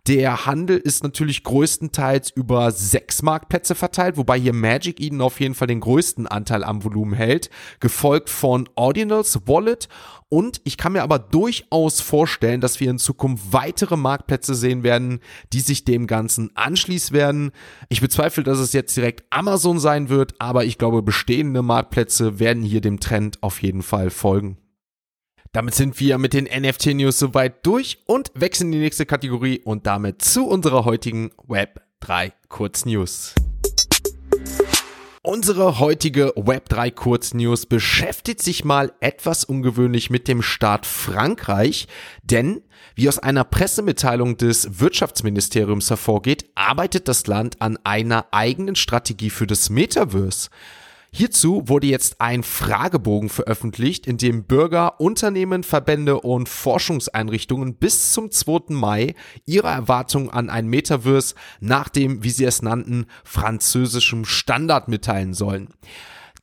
Der 0.07 0.47
Handel 0.47 0.77
ist 0.77 1.03
natürlich 1.03 1.43
größtenteils 1.43 2.31
über 2.31 2.71
sechs 2.71 3.23
Marktplätze 3.23 3.75
verteilt, 3.75 4.17
wobei 4.17 4.39
hier 4.39 4.53
Magic 4.53 5.01
Eden 5.01 5.21
auf 5.21 5.41
jeden 5.41 5.57
Fall 5.57 5.67
den 5.67 5.81
größten 5.81 6.29
Anteil 6.29 6.63
am 6.63 6.85
Volumen 6.85 7.15
hält, 7.15 7.51
gefolgt 7.81 8.31
von 8.31 8.69
Ordinals 8.77 9.41
Wallet 9.49 9.89
und 10.29 10.61
ich 10.65 10.77
kann 10.77 10.93
mir 10.93 11.03
aber 11.03 11.21
durchaus 11.21 12.01
vorstellen, 12.01 12.61
dass 12.61 12.81
wir 12.81 12.91
in 12.91 12.99
Zukunft 12.99 13.53
weitere 13.53 13.97
Marktplätze 13.97 14.57
sehen 14.57 14.83
werden, 14.83 15.21
die 15.53 15.61
sich 15.61 15.85
dem 15.85 16.09
Ganzen 16.09 16.51
anschließen 16.57 17.15
werden. 17.15 17.53
Ich 17.89 18.01
bezweifle, 18.01 18.43
dass 18.43 18.59
es 18.59 18.73
jetzt 18.73 18.97
direkt 18.97 19.25
Amazon 19.31 19.79
sein 19.79 20.09
wird, 20.09 20.35
aber 20.41 20.65
ich 20.65 20.79
glaube, 20.79 21.03
bestehende 21.03 21.63
Marktplätze 21.63 22.36
werden 22.39 22.63
hier 22.63 22.81
dem 22.81 23.01
Trend 23.01 23.43
auf 23.43 23.63
jeden 23.63 23.83
Fall 23.83 24.11
folgen. 24.11 24.59
Damit 25.53 25.75
sind 25.75 25.99
wir 26.01 26.19
mit 26.19 26.35
den 26.35 26.45
NFT-News 26.45 27.19
soweit 27.19 27.65
durch 27.65 27.99
und 28.07 28.31
wechseln 28.35 28.67
in 28.67 28.73
die 28.73 28.85
nächste 28.85 29.07
Kategorie 29.07 29.61
und 29.65 29.87
damit 29.87 30.23
zu 30.23 30.47
unserer 30.47 30.85
heutigen 30.85 31.31
Web 31.47 31.81
3 32.01 32.33
Kurznews. 32.49 33.35
Unsere 35.23 35.81
heutige 35.81 36.37
Web3 36.37 36.93
Kurznews 36.93 37.67
beschäftigt 37.67 38.41
sich 38.41 38.65
mal 38.65 38.93
etwas 39.01 39.43
ungewöhnlich 39.43 40.09
mit 40.09 40.29
dem 40.29 40.41
Staat 40.41 40.87
Frankreich, 40.87 41.89
denn 42.23 42.63
wie 42.95 43.09
aus 43.09 43.19
einer 43.19 43.43
Pressemitteilung 43.43 44.37
des 44.37 44.79
Wirtschaftsministeriums 44.79 45.91
hervorgeht, 45.91 46.49
arbeitet 46.55 47.09
das 47.09 47.27
Land 47.27 47.61
an 47.61 47.77
einer 47.83 48.27
eigenen 48.31 48.77
Strategie 48.77 49.31
für 49.31 49.49
das 49.49 49.69
Metaverse. 49.69 50.49
Hierzu 51.19 51.63
wurde 51.65 51.87
jetzt 51.87 52.21
ein 52.21 52.43
Fragebogen 52.43 53.31
veröffentlicht, 53.31 54.07
in 54.07 54.19
dem 54.19 54.45
Bürger, 54.45 55.01
Unternehmen, 55.01 55.63
Verbände 55.63 56.21
und 56.21 56.47
Forschungseinrichtungen 56.47 57.77
bis 57.77 58.13
zum 58.13 58.31
2. 58.31 58.75
Mai 58.75 59.15
ihre 59.47 59.69
Erwartungen 59.69 60.29
an 60.29 60.51
ein 60.51 60.67
Metaverse 60.67 61.35
nach 61.59 61.89
dem, 61.89 62.23
wie 62.23 62.29
sie 62.29 62.45
es 62.45 62.61
nannten, 62.61 63.07
französischem 63.25 64.27
Standard 64.27 64.89
mitteilen 64.89 65.33
sollen. 65.33 65.71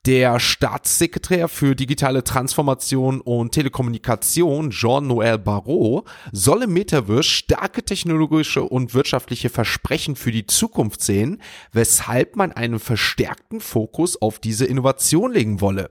Der 0.05 0.38
Staatssekretär 0.38 1.48
für 1.48 1.77
digitale 1.77 2.25
Transformation 2.25 3.22
und 3.22 3.53
Telekommunikation, 3.53 4.69
Jean-Noël 4.69 5.38
Barrot, 5.38 6.03
soll 6.33 6.63
im 6.63 6.74
Metaverse 6.74 7.24
starke 7.24 7.83
technologische 7.83 8.63
und 8.63 8.93
wirtschaftliche 8.93 9.50
Versprechen 9.50 10.17
für 10.17 10.33
die 10.33 10.45
Zukunft 10.45 11.01
sehen, 11.01 11.41
weshalb 11.72 12.36
man 12.36 12.51
einen 12.51 12.79
verstärkten 12.79 13.62
Fokus 13.62 14.22
auf 14.22 14.39
diese 14.39 14.65
Innovation 14.65 15.31
legen 15.31 15.62
wolle. 15.62 15.89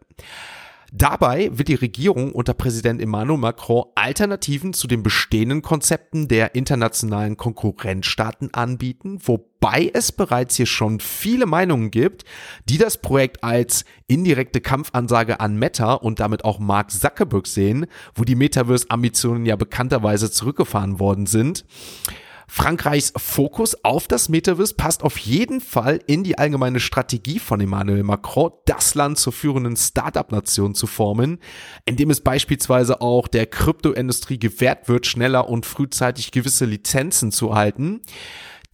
Dabei 0.95 1.49
wird 1.55 1.69
die 1.69 1.75
Regierung 1.75 2.33
unter 2.33 2.53
Präsident 2.53 3.01
Emmanuel 3.01 3.39
Macron 3.39 3.85
Alternativen 3.95 4.75
zu 4.75 4.87
den 4.87 5.03
bestehenden 5.03 5.63
Konzepten 5.63 6.29
der 6.29 6.55
internationalen 6.55 7.39
Konkurrenzstaaten 7.39 8.53
anbieten, 8.53 9.19
wobei 9.25 9.91
es 9.95 10.13
bereits 10.13 10.57
hier 10.57 10.67
schon 10.67 11.01
viele 11.01 11.47
Meinungen 11.47 11.91
gibt, 11.91 12.27
die 12.69 12.77
das 12.77 12.99
Projekt 12.99 13.43
als 13.43 13.87
indirekte 14.07 14.61
Kampfansage 14.61 15.41
an 15.41 15.57
Meta 15.57 15.95
und 15.95 16.21
damit 16.21 16.45
auch 16.45 16.59
Mark 16.59 16.91
Zuckerberg 16.91 17.47
sehen, 17.47 17.87
wo 18.15 18.25
die 18.25 18.35
Metaverse-Ambitionen 18.35 19.47
ja 19.47 19.57
bekannterweise 19.57 20.31
zurückgefahren 20.31 21.01
worden 21.01 21.25
sind. 21.25 21.65
Frankreichs 22.54 23.14
Fokus 23.16 23.82
auf 23.82 24.09
das 24.09 24.28
Metaverse 24.28 24.75
passt 24.75 25.04
auf 25.04 25.16
jeden 25.16 25.62
Fall 25.62 26.00
in 26.06 26.23
die 26.23 26.37
allgemeine 26.37 26.80
Strategie 26.80 27.38
von 27.38 27.62
Emmanuel 27.62 28.02
Macron, 28.02 28.50
das 28.66 28.94
Land 28.94 29.16
zur 29.16 29.32
führenden 29.32 29.75
Startup-Nation 29.75 30.75
zu 30.75 30.87
formen, 30.87 31.38
indem 31.87 32.11
es 32.11 32.21
beispielsweise 32.21 33.00
auch 33.00 33.26
der 33.26 33.47
Kryptoindustrie 33.47 34.38
gewährt 34.38 34.87
wird, 34.90 35.06
schneller 35.06 35.49
und 35.49 35.64
frühzeitig 35.64 36.30
gewisse 36.30 36.66
Lizenzen 36.66 37.32
zu 37.32 37.49
erhalten. 37.49 38.02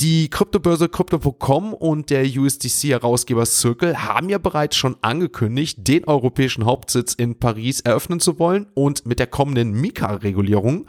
Die 0.01 0.31
Kryptobörse 0.31 0.89
Crypto.com 0.89 1.75
und 1.75 2.11
der 2.11 2.25
USDC-Herausgeber 2.25 3.45
Circle 3.47 4.05
haben 4.05 4.29
ja 4.29 4.39
bereits 4.39 4.77
schon 4.77 4.97
angekündigt, 5.03 5.89
den 5.89 6.05
europäischen 6.05 6.65
Hauptsitz 6.65 7.15
in 7.15 7.41
Paris 7.41 7.81
eröffnen 7.81 8.21
zu 8.21 8.39
wollen 8.39 8.69
und 8.75 9.07
mit 9.07 9.19
der 9.19 9.27
kommenden 9.27 9.73
Mika-Regulierung 9.73 10.87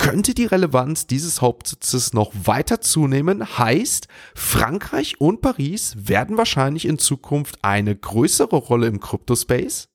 könnte 0.00 0.32
die 0.32 0.46
Relevanz 0.46 1.06
dieses 1.06 1.42
Hauptsitzes 1.42 2.14
noch 2.14 2.32
weiter 2.32 2.80
zunehmen. 2.80 3.58
Heißt, 3.58 4.08
Frankreich 4.34 5.20
und 5.20 5.42
Paris 5.42 5.94
werden 5.98 6.38
wahrscheinlich 6.38 6.86
in 6.86 6.98
Zukunft 6.98 7.58
eine 7.62 7.94
größere 7.94 8.56
Rolle 8.56 8.86
im 8.86 8.98
Kryptospace 8.98 9.90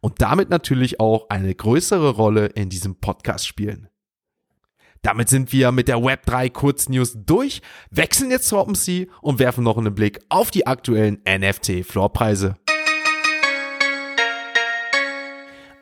und 0.00 0.22
damit 0.22 0.48
natürlich 0.48 1.00
auch 1.00 1.28
eine 1.28 1.54
größere 1.54 2.12
Rolle 2.12 2.46
in 2.46 2.70
diesem 2.70 2.96
Podcast 2.96 3.46
spielen. 3.46 3.88
Damit 5.02 5.28
sind 5.28 5.52
wir 5.52 5.70
mit 5.70 5.86
der 5.86 5.98
Web3 5.98 6.50
Kurznews 6.50 7.18
durch, 7.26 7.60
wechseln 7.90 8.30
jetzt 8.30 8.48
zu 8.48 8.56
OpenSea 8.56 9.06
und 9.20 9.38
werfen 9.38 9.64
noch 9.64 9.76
einen 9.76 9.94
Blick 9.94 10.20
auf 10.30 10.50
die 10.50 10.66
aktuellen 10.66 11.20
NFT-Floorpreise. 11.28 12.56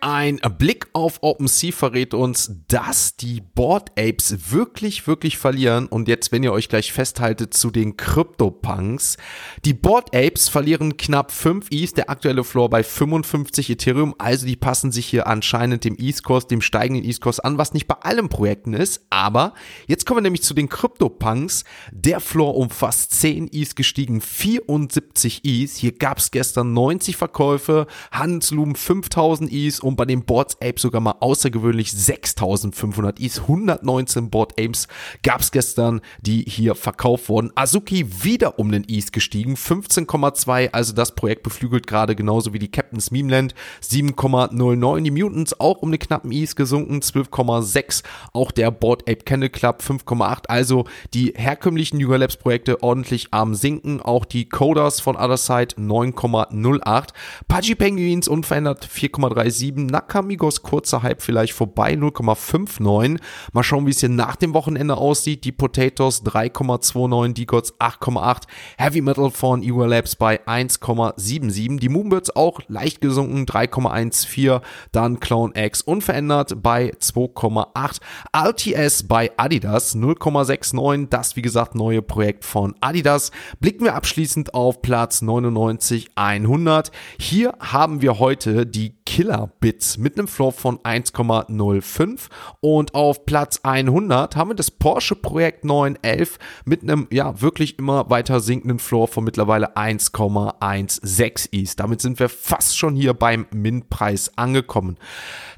Ein 0.02 0.40
Blick 0.58 0.88
auf 0.94 1.18
OpenSea 1.20 1.72
verrät 1.72 2.14
uns, 2.14 2.50
dass 2.68 3.16
die 3.16 3.42
Board 3.42 3.90
Apes 3.98 4.50
wirklich, 4.50 5.06
wirklich 5.06 5.36
verlieren. 5.36 5.88
Und 5.88 6.08
jetzt, 6.08 6.32
wenn 6.32 6.42
ihr 6.42 6.52
euch 6.52 6.70
gleich 6.70 6.90
festhaltet 6.92 7.52
zu 7.52 7.70
den 7.70 7.98
CryptoPunks. 7.98 9.18
Die 9.66 9.74
Board 9.74 10.16
Apes 10.16 10.48
verlieren 10.48 10.96
knapp 10.96 11.30
5 11.30 11.66
ETH, 11.70 11.98
der 11.98 12.08
aktuelle 12.08 12.44
Floor 12.44 12.70
bei 12.70 12.82
55 12.82 13.68
Ethereum. 13.68 14.14
Also 14.16 14.46
die 14.46 14.56
passen 14.56 14.90
sich 14.90 15.04
hier 15.06 15.26
anscheinend 15.26 15.84
dem 15.84 15.96
ETH-Kurs, 15.98 16.46
dem 16.46 16.62
steigenden 16.62 17.04
ETH-Kurs 17.04 17.40
an, 17.40 17.58
was 17.58 17.74
nicht 17.74 17.86
bei 17.86 17.96
allen 17.96 18.30
Projekten 18.30 18.72
ist. 18.72 19.04
Aber 19.10 19.52
jetzt 19.86 20.06
kommen 20.06 20.18
wir 20.18 20.22
nämlich 20.22 20.42
zu 20.42 20.54
den 20.54 20.70
CryptoPunks. 20.70 21.64
Der 21.92 22.20
Floor 22.20 22.56
um 22.56 22.70
fast 22.70 23.12
10 23.20 23.52
ETH 23.52 23.76
gestiegen, 23.76 24.22
74 24.22 25.44
ETH. 25.44 25.72
Hier 25.72 25.92
gab 25.92 26.18
es 26.18 26.30
gestern 26.30 26.72
90 26.72 27.18
Verkäufe, 27.18 27.86
Handelslumen 28.12 28.76
5000 28.76 29.52
ETH 29.52 29.89
und 29.90 29.96
bei 29.96 30.04
den 30.04 30.24
Boards 30.24 30.56
Apes 30.62 30.82
sogar 30.82 31.00
mal 31.00 31.16
außergewöhnlich 31.18 31.90
6500 31.90 33.18
Is. 33.18 33.40
119 33.40 34.30
Board 34.30 34.52
Apes 34.52 34.86
gab 35.24 35.40
es 35.40 35.50
gestern, 35.50 36.00
die 36.20 36.42
hier 36.42 36.76
verkauft 36.76 37.28
wurden. 37.28 37.50
Azuki 37.56 38.22
wieder 38.22 38.60
um 38.60 38.70
den 38.70 38.84
Is 38.84 39.10
gestiegen, 39.10 39.56
15,2, 39.56 40.70
also 40.70 40.92
das 40.92 41.16
Projekt 41.16 41.42
beflügelt 41.42 41.88
gerade 41.88 42.14
genauso 42.14 42.52
wie 42.52 42.60
die 42.60 42.70
Captain's 42.70 43.10
Meme 43.10 43.30
Land, 43.32 43.54
7,09. 43.82 45.02
Die 45.02 45.10
Mutants 45.10 45.58
auch 45.58 45.78
um 45.82 45.90
den 45.90 45.98
knappen 45.98 46.30
Is 46.30 46.54
gesunken, 46.54 47.00
12,6. 47.00 48.04
Auch 48.32 48.52
der 48.52 48.70
Board 48.70 49.02
Ape 49.02 49.24
Kennel 49.24 49.48
Club 49.48 49.82
5,8. 49.84 50.46
Also 50.46 50.84
die 51.14 51.32
herkömmlichen 51.34 51.98
Yuga 51.98 52.16
Labs 52.16 52.36
Projekte 52.36 52.84
ordentlich 52.84 53.28
am 53.32 53.56
Sinken. 53.56 54.00
Auch 54.00 54.24
die 54.24 54.48
Coders 54.48 55.00
von 55.00 55.16
Other 55.16 55.36
Side 55.36 55.74
9,08. 55.76 57.08
Pudgy 57.48 57.74
Penguins 57.74 58.28
unverändert 58.28 58.86
4,37. 58.86 59.79
Nakamigos 59.86 60.62
kurzer 60.62 61.02
Hype 61.02 61.22
vielleicht 61.22 61.52
vorbei 61.52 61.94
0,59. 61.94 63.18
Mal 63.52 63.62
schauen, 63.62 63.86
wie 63.86 63.90
es 63.90 64.00
hier 64.00 64.08
nach 64.08 64.36
dem 64.36 64.54
Wochenende 64.54 64.96
aussieht. 64.96 65.44
Die 65.44 65.52
Potatoes 65.52 66.24
3,29. 66.24 67.32
Die 67.34 67.46
Gods 67.46 67.74
8,8. 67.78 68.42
Heavy 68.78 69.00
Metal 69.00 69.30
von 69.30 69.62
Yuga 69.62 69.86
Labs 69.86 70.16
bei 70.16 70.40
1,77. 70.46 71.78
Die 71.78 71.88
Moonbirds 71.88 72.34
auch 72.36 72.60
leicht 72.68 73.00
gesunken 73.00 73.46
3,14. 73.46 74.60
Dann 74.92 75.20
Clown 75.20 75.52
X 75.54 75.82
unverändert 75.82 76.62
bei 76.62 76.92
2,8. 76.92 78.00
RTS 78.32 79.04
bei 79.04 79.30
Adidas 79.36 79.96
0,69. 79.96 81.08
Das, 81.08 81.36
wie 81.36 81.42
gesagt, 81.42 81.74
neue 81.74 82.02
Projekt 82.02 82.44
von 82.44 82.74
Adidas. 82.80 83.30
Blicken 83.60 83.84
wir 83.84 83.94
abschließend 83.94 84.54
auf 84.54 84.82
Platz 84.82 85.22
99 85.22 86.10
100. 86.14 86.90
Hier 87.18 87.54
haben 87.60 88.02
wir 88.02 88.18
heute 88.18 88.66
die 88.66 88.94
Killer 89.04 89.52
Bits 89.70 89.98
mit 89.98 90.18
einem 90.18 90.26
Floor 90.26 90.50
von 90.50 90.78
1,05 90.80 92.22
und 92.58 92.96
auf 92.96 93.24
Platz 93.24 93.60
100 93.62 94.34
haben 94.34 94.50
wir 94.50 94.56
das 94.56 94.72
Porsche 94.72 95.14
Projekt 95.14 95.64
911 95.64 96.40
mit 96.64 96.82
einem 96.82 97.06
ja 97.12 97.40
wirklich 97.40 97.78
immer 97.78 98.10
weiter 98.10 98.40
sinkenden 98.40 98.80
Floor 98.80 99.06
von 99.06 99.22
mittlerweile 99.22 99.76
1,16 99.76 101.52
ist. 101.52 101.78
Damit 101.78 102.00
sind 102.00 102.18
wir 102.18 102.28
fast 102.28 102.76
schon 102.76 102.96
hier 102.96 103.14
beim 103.14 103.46
Min-Preis 103.54 104.36
angekommen. 104.36 104.96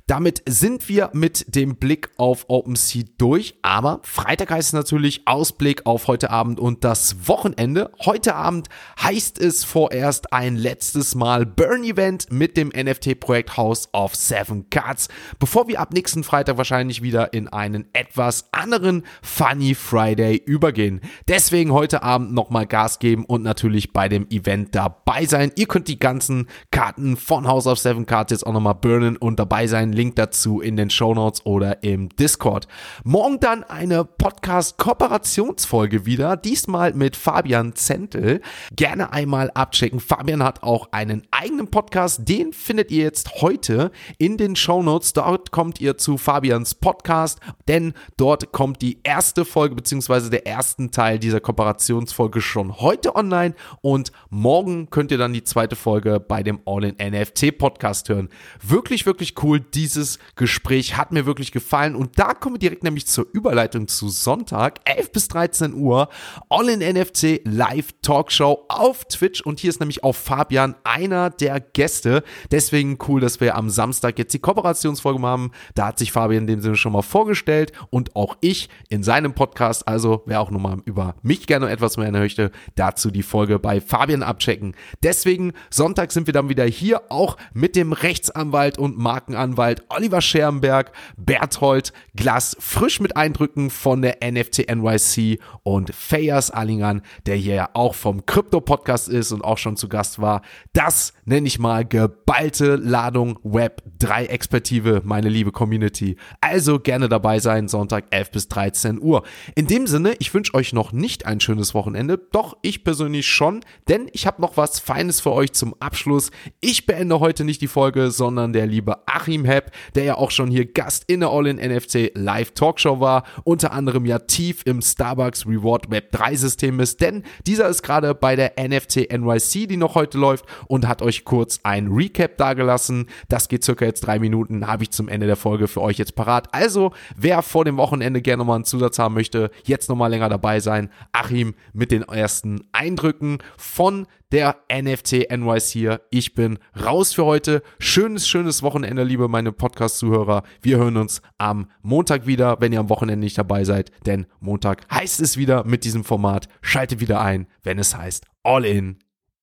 Damit 0.06 0.42
sind 0.46 0.88
wir 0.88 1.10
mit 1.12 1.54
dem 1.54 1.76
Blick 1.76 2.10
auf 2.16 2.46
OpenSea 2.48 3.04
durch, 3.18 3.54
aber 3.62 4.00
Freitag 4.02 4.50
heißt 4.50 4.74
natürlich 4.74 5.22
Ausblick 5.26 5.86
auf 5.86 6.08
heute 6.08 6.30
Abend 6.30 6.58
und 6.58 6.82
das 6.84 7.28
Wochenende. 7.28 7.92
Heute 8.04 8.34
Abend 8.34 8.68
heißt 9.00 9.40
es 9.40 9.64
vorerst 9.64 10.32
ein 10.32 10.56
letztes 10.56 11.14
Mal 11.14 11.46
Burn-Event 11.46 12.32
mit 12.32 12.56
dem 12.56 12.68
NFT-Projekt 12.68 13.56
House 13.56 13.88
of 13.92 14.16
Seven 14.16 14.68
Cards, 14.70 15.08
bevor 15.38 15.68
wir 15.68 15.80
ab 15.80 15.92
nächsten 15.92 16.24
Freitag 16.24 16.56
wahrscheinlich 16.56 17.02
wieder 17.02 17.32
in 17.32 17.48
einen 17.48 17.86
etwas 17.92 18.48
anderen 18.52 19.04
Funny 19.22 19.74
Friday 19.74 20.36
übergehen. 20.36 21.00
Deswegen 21.28 21.72
heute 21.72 22.02
Abend 22.02 22.32
nochmal 22.32 22.66
Gas 22.66 22.98
geben 22.98 23.24
und 23.24 23.42
natürlich 23.42 23.92
bei 23.92 24.08
dem 24.08 24.26
Event 24.30 24.74
dabei 24.74 25.26
sein. 25.26 25.52
Ihr 25.56 25.66
könnt 25.66 25.86
die 25.86 25.98
ganzen 25.98 26.48
Karten 26.72 27.16
von 27.16 27.46
House 27.46 27.66
of 27.66 27.78
Seven 27.78 28.06
Cards 28.06 28.32
jetzt 28.32 28.46
auch 28.46 28.52
nochmal 28.52 28.74
burnen 28.74 29.16
und 29.16 29.38
dabei 29.38 29.68
sein. 29.68 29.91
Link 29.92 30.16
dazu 30.16 30.60
in 30.60 30.76
den 30.76 30.90
Show 30.90 31.14
Notes 31.14 31.44
oder 31.46 31.82
im 31.82 32.08
Discord. 32.08 32.66
Morgen 33.04 33.40
dann 33.40 33.64
eine 33.64 34.04
Podcast-Kooperationsfolge 34.04 36.06
wieder, 36.06 36.36
diesmal 36.36 36.94
mit 36.94 37.16
Fabian 37.16 37.74
Zentel. 37.74 38.40
Gerne 38.74 39.12
einmal 39.12 39.50
abchecken. 39.50 40.00
Fabian 40.00 40.42
hat 40.42 40.62
auch 40.62 40.88
einen 40.92 41.22
eigenen 41.30 41.68
Podcast, 41.68 42.28
den 42.28 42.52
findet 42.52 42.90
ihr 42.90 43.04
jetzt 43.04 43.42
heute 43.42 43.90
in 44.18 44.36
den 44.36 44.56
Show 44.56 44.82
Notes. 44.82 45.12
Dort 45.12 45.50
kommt 45.50 45.80
ihr 45.80 45.96
zu 45.96 46.18
Fabians 46.18 46.74
Podcast, 46.74 47.40
denn 47.68 47.94
dort 48.16 48.52
kommt 48.52 48.82
die 48.82 49.00
erste 49.02 49.44
Folge 49.44 49.74
bzw. 49.74 50.30
der 50.30 50.46
ersten 50.46 50.90
Teil 50.90 51.18
dieser 51.18 51.40
Kooperationsfolge 51.40 52.40
schon 52.40 52.80
heute 52.80 53.16
online 53.16 53.54
und 53.80 54.12
morgen 54.30 54.90
könnt 54.90 55.10
ihr 55.10 55.18
dann 55.18 55.32
die 55.32 55.44
zweite 55.44 55.76
Folge 55.76 56.20
bei 56.20 56.42
dem 56.42 56.60
All 56.64 56.84
in 56.84 56.96
NFT 56.96 57.58
Podcast 57.58 58.08
hören. 58.08 58.28
Wirklich, 58.62 59.06
wirklich 59.06 59.34
cool. 59.42 59.60
Die 59.60 59.81
dieses 59.82 60.20
Gespräch 60.36 60.96
hat 60.96 61.10
mir 61.10 61.26
wirklich 61.26 61.50
gefallen. 61.50 61.96
Und 61.96 62.16
da 62.16 62.34
kommen 62.34 62.54
wir 62.54 62.60
direkt 62.60 62.84
nämlich 62.84 63.08
zur 63.08 63.26
Überleitung 63.32 63.88
zu 63.88 64.08
Sonntag, 64.08 64.78
11 64.84 65.10
bis 65.10 65.26
13 65.26 65.74
Uhr, 65.74 66.08
All 66.48 66.68
in 66.68 66.78
NFC 66.78 67.40
Live 67.44 67.88
Talkshow 68.00 68.64
auf 68.68 69.04
Twitch. 69.06 69.40
Und 69.40 69.58
hier 69.58 69.70
ist 69.70 69.80
nämlich 69.80 70.04
auch 70.04 70.14
Fabian 70.14 70.76
einer 70.84 71.30
der 71.30 71.58
Gäste. 71.58 72.22
Deswegen 72.52 72.96
cool, 73.08 73.20
dass 73.20 73.40
wir 73.40 73.56
am 73.56 73.70
Samstag 73.70 74.20
jetzt 74.20 74.32
die 74.34 74.38
Kooperationsfolge 74.38 75.20
haben. 75.22 75.50
Da 75.74 75.88
hat 75.88 75.98
sich 75.98 76.12
Fabian 76.12 76.42
in 76.42 76.46
dem 76.46 76.60
Sinne 76.60 76.76
schon 76.76 76.92
mal 76.92 77.02
vorgestellt 77.02 77.72
und 77.90 78.14
auch 78.14 78.36
ich 78.40 78.68
in 78.88 79.02
seinem 79.02 79.34
Podcast. 79.34 79.88
Also 79.88 80.22
wer 80.26 80.40
auch 80.40 80.52
nochmal 80.52 80.78
über 80.84 81.16
mich 81.22 81.48
gerne 81.48 81.68
etwas 81.70 81.96
mehr 81.96 82.12
möchte, 82.12 82.52
dazu 82.76 83.10
die 83.10 83.24
Folge 83.24 83.58
bei 83.58 83.80
Fabian 83.80 84.22
abchecken. 84.22 84.76
Deswegen 85.02 85.54
Sonntag 85.70 86.12
sind 86.12 86.28
wir 86.28 86.34
dann 86.34 86.48
wieder 86.48 86.64
hier, 86.66 87.02
auch 87.10 87.36
mit 87.52 87.74
dem 87.74 87.92
Rechtsanwalt 87.92 88.78
und 88.78 88.96
Markenanwalt 88.96 89.71
Anwalt 89.72 89.84
Oliver 89.88 90.20
Scherbenberg, 90.20 90.92
Berthold 91.16 91.92
Glass, 92.14 92.56
frisch 92.60 93.00
mit 93.00 93.16
Eindrücken 93.16 93.70
von 93.70 94.02
der 94.02 94.18
NFT 94.22 94.70
NYC 94.74 95.40
und 95.62 95.94
Fayas 95.94 96.50
Allingern, 96.50 97.02
der 97.26 97.36
hier 97.36 97.54
ja 97.54 97.70
auch 97.72 97.94
vom 97.94 98.26
Krypto-Podcast 98.26 99.08
ist 99.08 99.32
und 99.32 99.42
auch 99.42 99.58
schon 99.58 99.76
zu 99.76 99.88
Gast 99.88 100.20
war. 100.20 100.42
Das 100.72 101.14
nenne 101.24 101.46
ich 101.46 101.58
mal 101.58 101.86
geballte 101.86 102.76
Ladung 102.76 103.38
Web 103.44 103.82
3 103.98 104.26
Expertive, 104.26 105.02
meine 105.04 105.28
liebe 105.28 105.52
Community. 105.52 106.16
Also 106.40 106.78
gerne 106.78 107.08
dabei 107.08 107.38
sein, 107.38 107.68
Sonntag 107.68 108.06
11 108.10 108.30
bis 108.30 108.48
13 108.48 109.00
Uhr. 109.00 109.22
In 109.54 109.66
dem 109.66 109.86
Sinne, 109.86 110.14
ich 110.18 110.34
wünsche 110.34 110.54
euch 110.54 110.72
noch 110.72 110.92
nicht 110.92 111.24
ein 111.24 111.40
schönes 111.40 111.72
Wochenende, 111.72 112.18
doch 112.18 112.58
ich 112.62 112.84
persönlich 112.84 113.28
schon, 113.28 113.60
denn 113.88 114.08
ich 114.12 114.26
habe 114.26 114.42
noch 114.42 114.56
was 114.56 114.80
Feines 114.80 115.20
für 115.20 115.32
euch 115.32 115.52
zum 115.52 115.74
Abschluss. 115.80 116.30
Ich 116.60 116.84
beende 116.84 117.20
heute 117.20 117.44
nicht 117.44 117.62
die 117.62 117.68
Folge, 117.68 118.10
sondern 118.10 118.52
der 118.52 118.66
liebe 118.66 119.06
Achim 119.06 119.44
Hepp 119.44 119.61
Rap, 119.62 119.72
der 119.94 120.04
ja 120.04 120.14
auch 120.16 120.30
schon 120.30 120.50
hier 120.50 120.70
Gast 120.70 121.04
in 121.06 121.20
der 121.20 121.30
All-in-NFC 121.30 122.12
Live 122.14 122.52
Talkshow 122.52 123.00
war, 123.00 123.24
unter 123.44 123.72
anderem 123.72 124.04
ja 124.06 124.18
tief 124.18 124.62
im 124.64 124.82
Starbucks 124.82 125.46
Reward 125.46 125.90
Web 125.90 126.12
3 126.12 126.36
System 126.36 126.80
ist, 126.80 127.00
denn 127.00 127.22
dieser 127.46 127.68
ist 127.68 127.82
gerade 127.82 128.14
bei 128.14 128.36
der 128.36 128.54
NFT 128.58 129.12
NYC, 129.12 129.68
die 129.68 129.76
noch 129.76 129.94
heute 129.94 130.18
läuft 130.18 130.44
und 130.66 130.88
hat 130.88 131.02
euch 131.02 131.24
kurz 131.24 131.60
ein 131.62 131.88
Recap 131.88 132.36
dagelassen. 132.36 133.06
Das 133.28 133.48
geht 133.48 133.64
circa 133.64 133.84
jetzt 133.84 134.02
drei 134.02 134.18
Minuten, 134.18 134.66
habe 134.66 134.82
ich 134.82 134.90
zum 134.90 135.08
Ende 135.08 135.26
der 135.26 135.36
Folge 135.36 135.68
für 135.68 135.80
euch 135.80 135.98
jetzt 135.98 136.14
parat. 136.14 136.48
Also, 136.52 136.92
wer 137.16 137.42
vor 137.42 137.64
dem 137.64 137.76
Wochenende 137.76 138.22
gerne 138.22 138.38
nochmal 138.38 138.56
einen 138.56 138.64
Zusatz 138.64 138.98
haben 138.98 139.14
möchte, 139.14 139.50
jetzt 139.64 139.88
nochmal 139.88 140.10
länger 140.10 140.28
dabei 140.28 140.60
sein. 140.60 140.90
Achim 141.12 141.54
mit 141.72 141.90
den 141.90 142.02
ersten 142.02 142.64
Eindrücken 142.72 143.38
von 143.56 144.06
der 144.32 144.56
NFT 144.72 145.30
NYC 145.30 145.62
hier. 145.62 146.00
Ich 146.10 146.34
bin 146.34 146.58
raus 146.82 147.12
für 147.12 147.24
heute. 147.24 147.62
Schönes, 147.78 148.26
schönes 148.26 148.62
Wochenende, 148.62 149.04
liebe 149.04 149.28
meine 149.28 149.51
Podcast-Zuhörer. 149.52 150.42
Wir 150.60 150.78
hören 150.78 150.96
uns 150.96 151.22
am 151.38 151.70
Montag 151.82 152.26
wieder, 152.26 152.60
wenn 152.60 152.72
ihr 152.72 152.80
am 152.80 152.88
Wochenende 152.88 153.24
nicht 153.24 153.38
dabei 153.38 153.64
seid, 153.64 153.90
denn 154.06 154.26
Montag 154.40 154.82
heißt 154.92 155.20
es 155.20 155.36
wieder 155.36 155.64
mit 155.64 155.84
diesem 155.84 156.04
Format. 156.04 156.48
Schaltet 156.60 157.00
wieder 157.00 157.20
ein, 157.20 157.46
wenn 157.62 157.78
es 157.78 157.96
heißt 157.96 158.24
All 158.42 158.64
in 158.64 158.98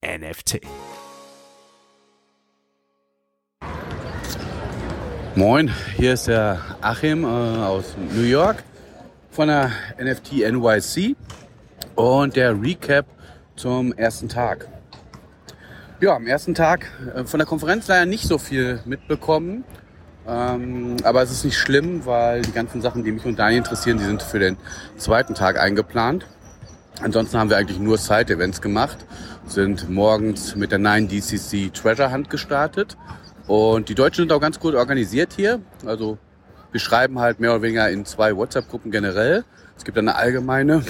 NFT. 0.06 0.62
Moin, 5.36 5.72
hier 5.96 6.14
ist 6.14 6.28
der 6.28 6.60
Achim 6.82 7.24
äh, 7.24 7.28
aus 7.28 7.96
New 8.14 8.24
York 8.24 8.64
von 9.32 9.48
der 9.48 9.72
NFT 9.98 10.52
NYC 10.52 11.16
und 11.96 12.36
der 12.36 12.62
Recap 12.62 13.06
zum 13.56 13.94
ersten 13.94 14.28
Tag. 14.28 14.68
Ja, 16.02 16.16
am 16.16 16.28
ersten 16.28 16.56
Tag 16.56 16.92
äh, 17.14 17.26
von 17.26 17.40
der 17.40 17.48
Konferenz 17.48 17.88
leider 17.88 18.06
nicht 18.06 18.24
so 18.24 18.38
viel 18.38 18.80
mitbekommen. 18.86 19.64
Ähm, 20.30 20.98
aber 21.04 21.24
es 21.24 21.32
ist 21.32 21.44
nicht 21.44 21.58
schlimm, 21.58 22.06
weil 22.06 22.44
die 22.44 22.52
ganzen 22.52 22.82
Sachen, 22.82 23.04
die 23.04 23.12
mich 23.12 23.26
und 23.26 23.40
Daniel 23.40 23.60
interessieren, 23.60 23.98
die 23.98 24.04
sind 24.04 24.22
für 24.22 24.38
den 24.38 24.58
zweiten 24.98 25.34
Tag 25.34 25.60
eingeplant. 25.60 26.28
Ansonsten 27.02 27.40
haben 27.40 27.50
wir 27.50 27.58
eigentlich 27.58 27.80
nur 27.80 27.98
Side-Events 27.98 28.62
gemacht, 28.62 28.98
sind 29.48 29.90
morgens 29.90 30.56
mit 30.56 30.72
der 30.72 30.80
9DCC 30.80 31.74
Treasure 31.74 32.12
Hunt 32.12 32.30
gestartet. 32.30 32.98
Und 33.48 33.90
die 33.90 33.96
Deutschen 33.96 34.24
sind 34.24 34.32
auch 34.32 34.42
ganz 34.42 34.60
gut 34.60 34.76
organisiert 34.76 35.34
hier. 35.36 35.62
Also 35.86 36.20
wir 36.72 36.80
schreiben 36.80 37.18
halt 37.18 37.40
mehr 37.40 37.52
oder 37.52 37.64
weniger 37.64 37.90
in 37.90 38.06
zwei 38.06 38.36
WhatsApp-Gruppen 38.36 38.92
generell. 38.92 39.46
Es 39.76 39.86
gibt 39.86 39.98
eine 39.98 40.16
allgemeine 40.16 40.84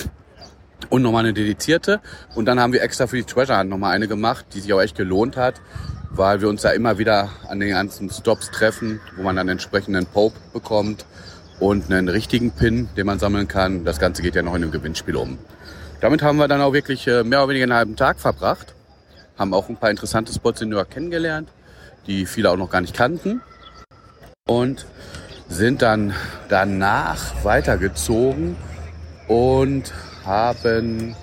und 0.90 1.02
nochmal 1.02 1.24
eine 1.24 1.34
dedizierte. 1.34 2.02
Und 2.36 2.46
dann 2.46 2.60
haben 2.60 2.74
wir 2.74 2.82
extra 2.82 3.08
für 3.08 3.16
die 3.16 3.24
Treasure 3.24 3.58
Hunt 3.58 3.70
nochmal 3.70 3.94
eine 3.94 4.10
gemacht, 4.10 4.48
die 4.54 4.60
sich 4.60 4.74
auch 4.74 4.82
echt 4.82 4.98
gelohnt 4.98 5.38
hat, 5.38 5.62
weil 6.12 6.42
wir 6.42 6.50
uns 6.50 6.62
da 6.62 6.72
immer 6.72 6.98
wieder 6.98 7.30
an 7.48 7.60
den 7.60 7.70
ganzen 7.70 8.10
Stops 8.10 8.52
treffen, 8.52 9.00
wo 9.16 9.24
man 9.24 9.36
dann 9.36 9.50
entsprechenden 9.50 10.06
Pope 10.06 10.38
bekommt 10.54 11.06
und 11.60 11.92
einen 11.92 12.10
richtigen 12.10 12.52
Pin, 12.52 12.90
den 12.98 13.06
man 13.06 13.20
sammeln 13.20 13.48
kann. 13.48 13.86
Das 13.86 14.00
Ganze 14.00 14.22
geht 14.22 14.36
ja 14.36 14.42
noch 14.42 14.56
in 14.56 14.64
einem 14.64 14.72
Gewinnspiel 14.72 15.16
um. 15.16 15.38
Damit 16.02 16.22
haben 16.22 16.38
wir 16.38 16.48
dann 16.48 16.62
auch 16.62 16.74
wirklich 16.74 17.08
äh, 17.08 17.24
mehr 17.24 17.40
oder 17.40 17.50
weniger 17.50 17.66
einen 17.66 17.74
halben 17.74 17.96
Tag 17.96 18.20
verbracht, 18.20 18.74
haben 19.38 19.54
auch 19.54 19.70
ein 19.70 19.78
paar 19.78 19.90
interessante 19.92 20.34
Spots 20.34 20.62
in 20.62 20.70
New 20.70 20.78
York 20.78 20.92
kennengelernt, 20.92 21.50
die 22.08 22.26
viele 22.26 22.50
auch 22.50 22.58
noch 22.58 22.70
gar 22.70 22.82
nicht 22.82 22.96
kannten. 22.96 23.42
und 24.48 24.86
sind 25.48 25.82
dann 25.82 26.14
danach 26.48 27.44
weitergezogen 27.44 28.56
und 29.28 29.94
haben, 30.26 31.16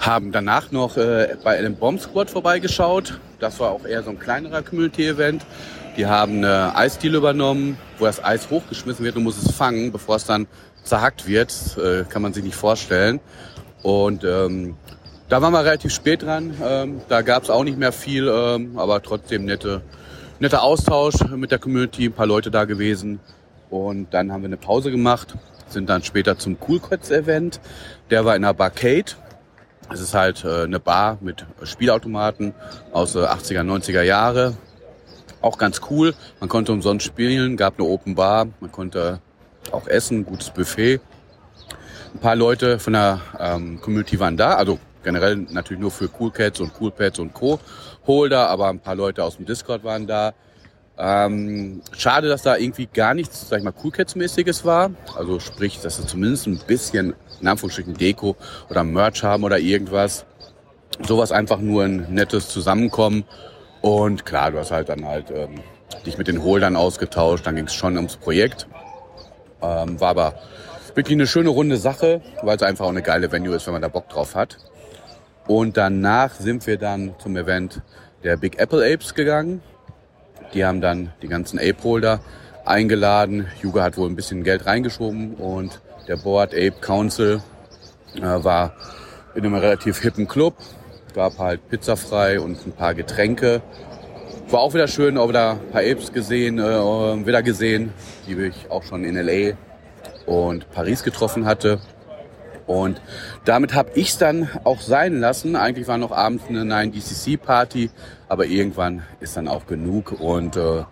haben 0.00 0.32
danach 0.32 0.70
noch 0.70 0.96
äh, 0.96 1.36
bei 1.44 1.58
einem 1.58 1.76
Bomb 1.76 2.00
Squad 2.00 2.30
vorbeigeschaut. 2.30 3.20
Das 3.42 3.58
war 3.58 3.72
auch 3.72 3.84
eher 3.84 4.04
so 4.04 4.10
ein 4.10 4.20
kleinerer 4.20 4.62
Community-Event. 4.62 5.44
Die 5.96 6.06
haben 6.06 6.38
eine 6.38 6.76
Eisdiele 6.76 7.18
übernommen, 7.18 7.76
wo 7.98 8.04
das 8.04 8.22
Eis 8.24 8.48
hochgeschmissen 8.50 9.04
wird 9.04 9.16
und 9.16 9.24
muss 9.24 9.36
es 9.36 9.50
fangen, 9.50 9.90
bevor 9.90 10.14
es 10.14 10.24
dann 10.24 10.46
zerhackt 10.84 11.26
wird. 11.26 11.52
Äh, 11.76 12.04
kann 12.04 12.22
man 12.22 12.32
sich 12.32 12.44
nicht 12.44 12.54
vorstellen. 12.54 13.18
Und 13.82 14.22
ähm, 14.22 14.76
da 15.28 15.42
waren 15.42 15.52
wir 15.52 15.64
relativ 15.64 15.92
spät 15.92 16.22
dran. 16.22 16.54
Ähm, 16.64 17.00
da 17.08 17.22
gab 17.22 17.42
es 17.42 17.50
auch 17.50 17.64
nicht 17.64 17.76
mehr 17.76 17.90
viel, 17.90 18.28
ähm, 18.32 18.78
aber 18.78 19.02
trotzdem 19.02 19.44
nette, 19.44 19.82
netter 20.38 20.62
Austausch 20.62 21.16
mit 21.34 21.50
der 21.50 21.58
Community, 21.58 22.04
ein 22.04 22.12
paar 22.12 22.26
Leute 22.26 22.52
da 22.52 22.64
gewesen. 22.64 23.18
Und 23.70 24.14
dann 24.14 24.30
haben 24.30 24.42
wir 24.42 24.50
eine 24.50 24.56
Pause 24.56 24.92
gemacht, 24.92 25.34
sind 25.66 25.90
dann 25.90 26.04
später 26.04 26.38
zum 26.38 26.58
Cool 26.68 26.78
Cuts 26.78 27.10
Event. 27.10 27.58
Der 28.08 28.24
war 28.24 28.36
in 28.36 28.44
einer 28.44 28.54
Barcade. 28.54 29.16
Es 29.92 30.00
ist 30.00 30.14
halt 30.14 30.44
äh, 30.44 30.62
eine 30.62 30.80
Bar 30.80 31.18
mit 31.20 31.44
Spielautomaten 31.64 32.54
aus 32.92 33.14
äh, 33.14 33.18
80er, 33.18 33.60
90er 33.60 34.02
Jahre. 34.02 34.56
Auch 35.42 35.58
ganz 35.58 35.82
cool. 35.90 36.14
Man 36.40 36.48
konnte 36.48 36.72
umsonst 36.72 37.04
spielen, 37.04 37.56
gab 37.58 37.78
eine 37.78 37.86
Open 37.86 38.14
Bar, 38.14 38.46
man 38.60 38.72
konnte 38.72 39.20
auch 39.70 39.86
essen, 39.86 40.24
gutes 40.24 40.50
Buffet. 40.50 41.00
Ein 42.14 42.20
paar 42.20 42.36
Leute 42.36 42.78
von 42.78 42.94
der 42.94 43.20
ähm, 43.38 43.80
Community 43.80 44.18
waren 44.18 44.36
da, 44.36 44.54
also 44.54 44.78
generell 45.02 45.36
natürlich 45.36 45.80
nur 45.80 45.90
für 45.90 46.08
Cool 46.18 46.30
Cats 46.30 46.60
und 46.60 46.72
Cool 46.80 46.90
Pads 46.90 47.18
und 47.18 47.34
Co. 47.34 47.60
Holder, 48.06 48.48
aber 48.48 48.68
ein 48.68 48.80
paar 48.80 48.94
Leute 48.94 49.22
aus 49.22 49.36
dem 49.36 49.46
Discord 49.46 49.84
waren 49.84 50.06
da. 50.06 50.32
Ähm, 50.98 51.80
schade, 51.96 52.28
dass 52.28 52.42
da 52.42 52.56
irgendwie 52.56 52.86
gar 52.86 53.14
nichts, 53.14 53.48
sag 53.48 53.58
ich 53.58 53.64
mal, 53.64 53.72
Cool 53.82 53.90
Cats 53.90 54.14
mäßiges 54.14 54.64
war. 54.64 54.90
Also 55.16 55.40
sprich, 55.40 55.80
dass 55.80 55.96
sie 55.96 56.06
zumindest 56.06 56.46
ein 56.46 56.60
bisschen, 56.66 57.14
in 57.40 57.48
Anführungsstrichen, 57.48 57.94
Deko 57.94 58.36
oder 58.68 58.84
Merch 58.84 59.22
haben 59.22 59.44
oder 59.44 59.58
irgendwas. 59.58 60.26
Sowas 61.06 61.32
einfach 61.32 61.58
nur 61.58 61.84
ein 61.84 62.12
nettes 62.12 62.48
Zusammenkommen. 62.48 63.24
Und 63.80 64.26
klar, 64.26 64.52
du 64.52 64.58
hast 64.58 64.70
halt 64.70 64.88
dann 64.90 65.04
halt 65.06 65.30
ähm, 65.30 65.60
dich 66.06 66.18
mit 66.18 66.28
den 66.28 66.42
Holdern 66.42 66.76
ausgetauscht. 66.76 67.46
Dann 67.46 67.56
ging 67.56 67.66
es 67.66 67.74
schon 67.74 67.96
ums 67.96 68.16
Projekt. 68.16 68.68
Ähm, 69.62 69.98
war 70.00 70.10
aber 70.10 70.34
wirklich 70.94 71.16
eine 71.16 71.26
schöne 71.26 71.48
runde 71.48 71.78
Sache, 71.78 72.20
weil 72.42 72.56
es 72.56 72.62
einfach 72.62 72.84
auch 72.84 72.90
eine 72.90 73.02
geile 73.02 73.32
Venue 73.32 73.56
ist, 73.56 73.66
wenn 73.66 73.72
man 73.72 73.82
da 73.82 73.88
Bock 73.88 74.08
drauf 74.08 74.34
hat. 74.34 74.58
Und 75.46 75.76
danach 75.76 76.34
sind 76.34 76.66
wir 76.66 76.76
dann 76.76 77.14
zum 77.18 77.36
Event 77.36 77.80
der 78.22 78.36
Big 78.36 78.58
Apple 78.58 78.84
Apes 78.92 79.14
gegangen. 79.14 79.62
Die 80.54 80.64
haben 80.64 80.80
dann 80.80 81.12
die 81.22 81.28
ganzen 81.28 81.58
Ape-Holder 81.58 82.20
eingeladen. 82.64 83.46
Yuga 83.62 83.82
hat 83.82 83.96
wohl 83.96 84.08
ein 84.08 84.16
bisschen 84.16 84.44
Geld 84.44 84.66
reingeschoben 84.66 85.34
und 85.34 85.80
der 86.08 86.16
Board 86.16 86.52
Ape 86.52 86.74
Council 86.80 87.42
äh, 88.16 88.20
war 88.20 88.74
in 89.34 89.44
einem 89.44 89.54
relativ 89.54 90.00
hippen 90.00 90.28
Club. 90.28 90.54
Gab 91.14 91.38
halt 91.38 91.68
Pizza 91.68 91.96
frei 91.96 92.40
und 92.40 92.66
ein 92.66 92.72
paar 92.72 92.94
Getränke. 92.94 93.62
War 94.48 94.60
auch 94.60 94.74
wieder 94.74 94.88
schön, 94.88 95.16
auch 95.16 95.28
wieder 95.28 95.52
ein 95.52 95.70
paar 95.70 95.82
Apes 95.82 96.12
gesehen, 96.12 96.58
äh, 96.58 97.26
wieder 97.26 97.42
gesehen, 97.42 97.92
die 98.26 98.34
ich 98.34 98.70
auch 98.70 98.82
schon 98.82 99.04
in 99.04 99.16
LA 99.16 99.56
und 100.26 100.70
Paris 100.70 101.02
getroffen 101.02 101.46
hatte. 101.46 101.80
Und 102.72 103.00
damit 103.44 103.74
habe 103.74 103.90
ich 103.94 104.10
es 104.10 104.18
dann 104.18 104.48
auch 104.64 104.80
sein 104.80 105.20
lassen. 105.20 105.56
Eigentlich 105.56 105.88
war 105.88 105.98
noch 105.98 106.12
abends 106.12 106.44
eine 106.48 106.62
9DCC-Party, 106.62 107.90
aber 108.28 108.46
irgendwann 108.46 109.02
ist 109.20 109.36
dann 109.36 109.48
auch 109.48 109.66
genug. 109.66 110.12
Und 110.12 110.56
äh, 110.56 110.84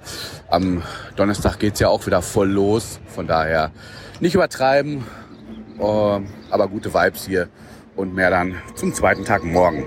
am 0.49 0.83
Donnerstag 1.17 1.59
geht's 1.59 1.81
ja 1.81 1.89
auch 1.89 2.07
wieder 2.07 2.23
voll 2.23 2.51
los. 2.51 3.01
Von 3.07 3.27
daher 3.27 3.71
nicht 4.21 4.35
übertreiben, 4.35 5.05
äh, 5.79 5.83
aber 5.83 6.69
gute 6.69 6.93
Vibes 6.93 7.27
hier 7.27 7.49
und 7.97 8.15
mehr 8.15 8.31
dann 8.31 8.57
zum 8.75 8.93
zweiten 8.95 9.25
Tag 9.25 9.45
morgen. 9.45 9.87